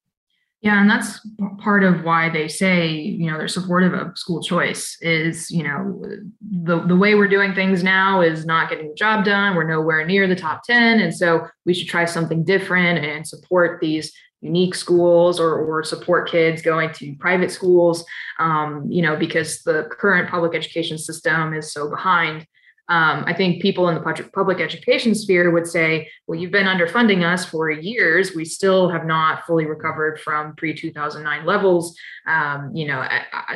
Yeah, 0.63 0.81
and 0.81 0.91
that's 0.91 1.21
part 1.59 1.85
of 1.85 2.03
why 2.03 2.31
they 2.31 2.49
say, 2.49 2.91
you 2.91 3.31
know, 3.31 3.37
they're 3.37 3.47
supportive 3.47 3.93
of 3.93 4.17
school 4.17 4.43
choice 4.43 4.97
is, 5.03 5.51
you 5.51 5.63
know, 5.63 6.03
the, 6.41 6.81
the 6.81 6.97
way 6.97 7.15
we're 7.15 7.29
doing 7.29 7.55
things 7.55 7.85
now 7.85 8.23
is 8.23 8.47
not 8.47 8.71
getting 8.71 8.89
the 8.89 8.95
job 8.95 9.25
done. 9.25 9.55
We're 9.55 9.69
nowhere 9.69 10.05
near 10.07 10.27
the 10.27 10.35
top 10.35 10.63
10. 10.65 11.01
And 11.01 11.15
so 11.15 11.47
we 11.67 11.75
should 11.75 11.89
try 11.89 12.07
something 12.07 12.43
different 12.43 13.05
and 13.05 13.27
support 13.27 13.81
these 13.81 14.13
unique 14.47 14.75
schools 14.75 15.41
or, 15.41 15.53
or 15.55 15.83
support 15.83 16.31
kids 16.31 16.63
going 16.63 16.93
to 16.95 17.15
private 17.17 17.51
schools, 17.51 18.05
um, 18.39 18.87
you 18.89 19.03
know, 19.03 19.17
because 19.17 19.63
the 19.63 19.89
current 19.91 20.31
public 20.31 20.55
education 20.55 20.99
system 20.99 21.53
is 21.53 21.73
so 21.73 21.91
behind. 21.91 22.47
Um, 22.89 23.25
I 23.27 23.35
think 23.35 23.61
people 23.61 23.89
in 23.89 23.97
the 23.97 24.31
public 24.33 24.61
education 24.61 25.13
sphere 25.17 25.51
would 25.51 25.67
say, 25.67 26.09
well, 26.27 26.39
you've 26.39 26.53
been 26.53 26.67
underfunding 26.67 27.25
us 27.25 27.45
for 27.45 27.69
years. 27.69 28.35
We 28.37 28.45
still 28.45 28.89
have 28.91 29.05
not 29.05 29.45
fully 29.45 29.67
recovered 29.67 30.21
from 30.21 30.55
pre 30.55 30.73
2009 30.73 31.45
levels. 31.45 31.97
Um, 32.29 32.71
you 32.75 32.87
know, 32.87 33.05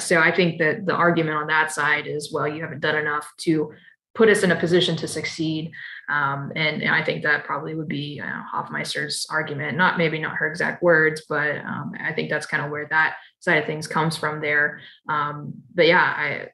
so 0.01 0.19
I 0.19 0.35
think 0.35 0.59
that 0.59 0.85
the 0.85 0.95
argument 0.95 1.37
on 1.37 1.47
that 1.47 1.71
side 1.71 2.09
is, 2.09 2.33
well, 2.33 2.49
you 2.49 2.61
haven't 2.61 2.81
done 2.81 2.97
enough 2.97 3.31
to 3.43 3.73
put 4.21 4.29
us 4.29 4.43
in 4.43 4.53
a 4.53 4.57
position 4.57 4.97
to 4.97 5.09
succeed. 5.09 5.73
Um, 6.11 6.53
and, 6.55 6.83
and, 6.83 6.95
I 6.95 7.03
think 7.03 7.23
that 7.23 7.45
probably 7.45 7.75
would 7.75 7.89
be 7.89 8.21
uh, 8.23 8.43
Hofmeister's 8.53 9.27
argument, 9.31 9.79
not 9.79 9.97
maybe 9.97 10.19
not 10.19 10.37
her 10.37 10.47
exact 10.47 10.83
words, 10.83 11.23
but 11.27 11.57
um, 11.65 11.93
I 11.99 12.13
think 12.13 12.29
that's 12.29 12.45
kind 12.45 12.63
of 12.63 12.71
where 12.71 12.87
that 12.91 13.15
side 13.39 13.57
of 13.57 13.65
things 13.65 13.87
comes 13.87 14.19
from 14.19 14.43
there. 14.43 14.81
Um, 15.09 15.55
but 15.75 15.87
yeah, 15.87 16.03
I 16.03 16.49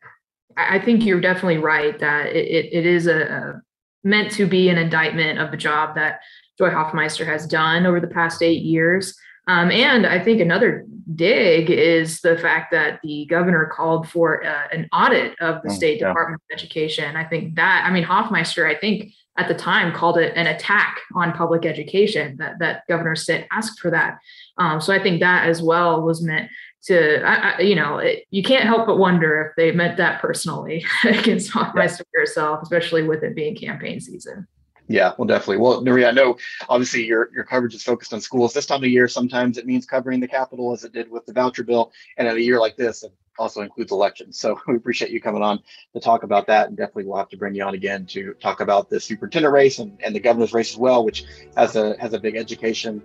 I 0.57 0.79
think 0.79 1.05
you're 1.05 1.21
definitely 1.21 1.59
right 1.59 1.99
that 1.99 2.27
it, 2.27 2.73
it, 2.73 2.87
is 2.87 3.09
a, 3.09 3.21
a, 3.21 3.63
meant 4.05 4.31
to 4.35 4.47
be 4.47 4.69
an 4.69 4.79
indictment 4.79 5.41
of 5.41 5.51
the 5.51 5.57
job 5.57 5.97
that 5.97 6.21
Joy 6.59 6.71
Hofmeister 6.71 7.27
has 7.27 7.49
done 7.49 7.85
over 7.85 7.99
the 7.99 8.07
past 8.07 8.43
eight 8.43 8.63
years. 8.63 9.19
Um, 9.47 9.71
and 9.71 10.07
I 10.07 10.19
think 10.19 10.41
another 10.41 10.85
dig 11.15 11.71
is 11.71 12.21
the 12.21 12.37
fact 12.37 12.73
that 12.73 13.01
the 13.03 13.27
governor 13.27 13.67
called 13.67 14.09
for 14.09 14.45
uh, 14.45 14.67
an 14.73 14.89
audit 14.93 15.39
of 15.41 15.63
the 15.63 15.69
mm, 15.69 15.73
State 15.73 16.01
yeah. 16.01 16.09
Department 16.09 16.43
of 16.43 16.55
Education. 16.59 17.15
I 17.15 17.25
think 17.25 17.55
that, 17.55 17.85
I 17.87 17.93
mean, 17.93 18.05
Hofmeister, 18.05 18.69
I 18.69 18.79
think 18.79 19.13
at 19.39 19.49
the 19.49 19.55
time 19.55 19.95
called 19.95 20.19
it 20.19 20.33
an 20.37 20.47
attack 20.47 20.99
on 21.15 21.33
public 21.33 21.65
education 21.65 22.37
that, 22.39 22.59
that 22.59 22.83
Governor 22.89 23.15
Stitt 23.15 23.47
asked 23.53 23.79
for 23.79 23.91
that. 23.91 24.19
Um, 24.59 24.81
so 24.81 24.93
I 24.93 25.03
think 25.03 25.21
that 25.21 25.49
as 25.49 25.63
well 25.63 26.03
was 26.03 26.23
meant 26.23 26.51
to, 26.85 27.23
I, 27.23 27.35
I, 27.35 27.61
you 27.61 27.75
know, 27.77 27.99
it, 27.99 28.25
you 28.31 28.43
can't 28.43 28.65
help 28.65 28.87
but 28.87 28.99
wonder 28.99 29.47
if 29.47 29.57
they 29.57 29.71
meant 29.71 29.99
that 29.99 30.21
personally 30.21 30.85
against 31.05 31.53
Hofmeister 31.53 32.01
yeah. 32.01 32.21
herself, 32.21 32.63
especially 32.63 33.05
with 33.05 33.23
it 33.23 33.37
being 33.37 33.55
campaign 33.55 34.01
season. 34.01 34.49
Yeah, 34.89 35.13
well, 35.19 35.27
definitely. 35.27 35.59
Well, 35.59 35.83
Nuria, 35.83 36.09
I 36.09 36.13
know 36.13 36.37
obviously 36.69 37.05
your 37.05 37.31
your 37.35 37.45
coverage 37.45 37.75
is 37.75 37.83
focused 37.83 38.13
on 38.13 38.21
schools. 38.21 38.53
This 38.53 38.67
time 38.67 38.85
of 38.85 38.89
year, 38.89 39.09
sometimes 39.09 39.59
it 39.59 39.67
means 39.67 39.85
covering 39.85 40.21
the 40.21 40.29
Capitol 40.29 40.73
as 40.73 40.85
it 40.85 40.93
did 40.93 41.11
with 41.11 41.27
the 41.27 41.33
voucher 41.33 41.65
bill, 41.65 41.93
and 42.17 42.29
in 42.29 42.37
a 42.37 42.41
year 42.41 42.61
like 42.61 42.77
this, 42.77 43.03
it 43.03 43.13
also 43.39 43.63
includes 43.63 43.91
elections. 43.91 44.39
So 44.39 44.61
we 44.69 44.77
appreciate 44.77 45.11
you 45.11 45.21
coming 45.21 45.43
on 45.43 45.61
to 45.93 46.01
talk 46.01 46.23
about 46.23 46.47
that, 46.47 46.69
and 46.69 46.77
definitely 46.77 47.05
we'll 47.05 47.17
have 47.19 47.29
to 47.31 47.37
bring 47.37 47.55
you 47.55 47.65
on 47.65 47.75
again 47.75 48.07
to 48.07 48.35
talk 48.35 48.61
about 48.61 48.89
the 48.89 49.01
superintendent 49.01 49.53
race 49.53 49.81
and, 49.81 49.99
and 50.05 50.15
the 50.15 50.21
governor's 50.21 50.53
race 50.53 50.71
as 50.71 50.79
well, 50.79 51.05
which 51.05 51.25
has 51.57 51.75
a 51.75 51.97
has 52.01 52.13
a 52.13 52.21
big 52.21 52.37
education 52.37 53.03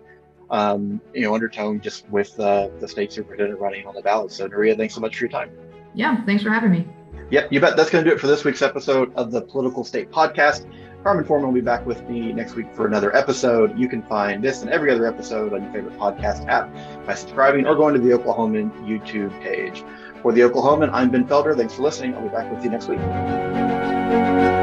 um, 0.52 1.02
you 1.13 1.22
know 1.22 1.34
undertone 1.34 1.82
just 1.82 2.08
with 2.10 2.39
uh, 2.39 2.70
the 2.80 2.88
state 2.88 3.12
superintendent 3.12 3.60
running 3.60 3.88
on 3.88 3.96
the 3.96 4.02
ballot. 4.02 4.32
So 4.32 4.48
Nuria, 4.48 4.78
thanks 4.78 4.94
so 4.94 5.02
much 5.02 5.17
for 5.17 5.24
your 5.24 5.32
time. 5.32 5.50
Yeah, 5.96 6.24
thanks 6.26 6.44
for 6.44 6.52
having 6.52 6.72
me. 6.72 6.88
Yep, 7.32 7.52
you 7.52 7.62
bet. 7.62 7.78
That's 7.78 7.89
going 7.89 8.04
to 8.04 8.10
do 8.10 8.15
it 8.15 8.20
for 8.20 8.28
this 8.28 8.44
week's 8.44 8.62
episode 8.62 9.13
of 9.15 9.32
the 9.32 9.41
Political 9.41 9.86
State 9.86 10.12
Podcast. 10.12 10.70
Carmen 11.04 11.26
Forman 11.26 11.48
will 11.48 11.54
be 11.54 11.62
back 11.62 11.86
with 11.86 12.08
me 12.08 12.32
next 12.32 12.56
week 12.56 12.68
for 12.76 12.86
another 12.86 13.16
episode. 13.16 13.78
You 13.78 13.90
can 13.90 14.04
find 14.04 14.44
this 14.44 14.62
and 14.62 14.70
every 14.70 14.92
other 14.92 15.08
episode 15.08 15.52
on 15.54 15.64
your 15.64 15.74
favorite 15.74 15.98
podcast 15.98 16.48
app 16.48 16.72
by 17.08 17.16
subscribing 17.16 17.66
or 17.66 17.76
going 17.76 17.96
to 17.96 18.00
the 18.00 18.10
Oklahoman 18.10 18.72
YouTube 18.86 19.32
page. 19.42 19.84
For 20.22 20.32
the 20.32 20.42
Oklahoman, 20.42 20.92
I'm 20.94 21.10
Ben 21.10 21.26
Felder. 21.26 21.58
Thanks 21.58 21.74
for 21.74 21.82
listening. 21.82 22.14
I'll 22.14 22.22
be 22.22 22.30
back 22.30 22.52
with 22.52 22.64
you 22.64 22.70
next 22.70 22.88
week. 22.88 24.61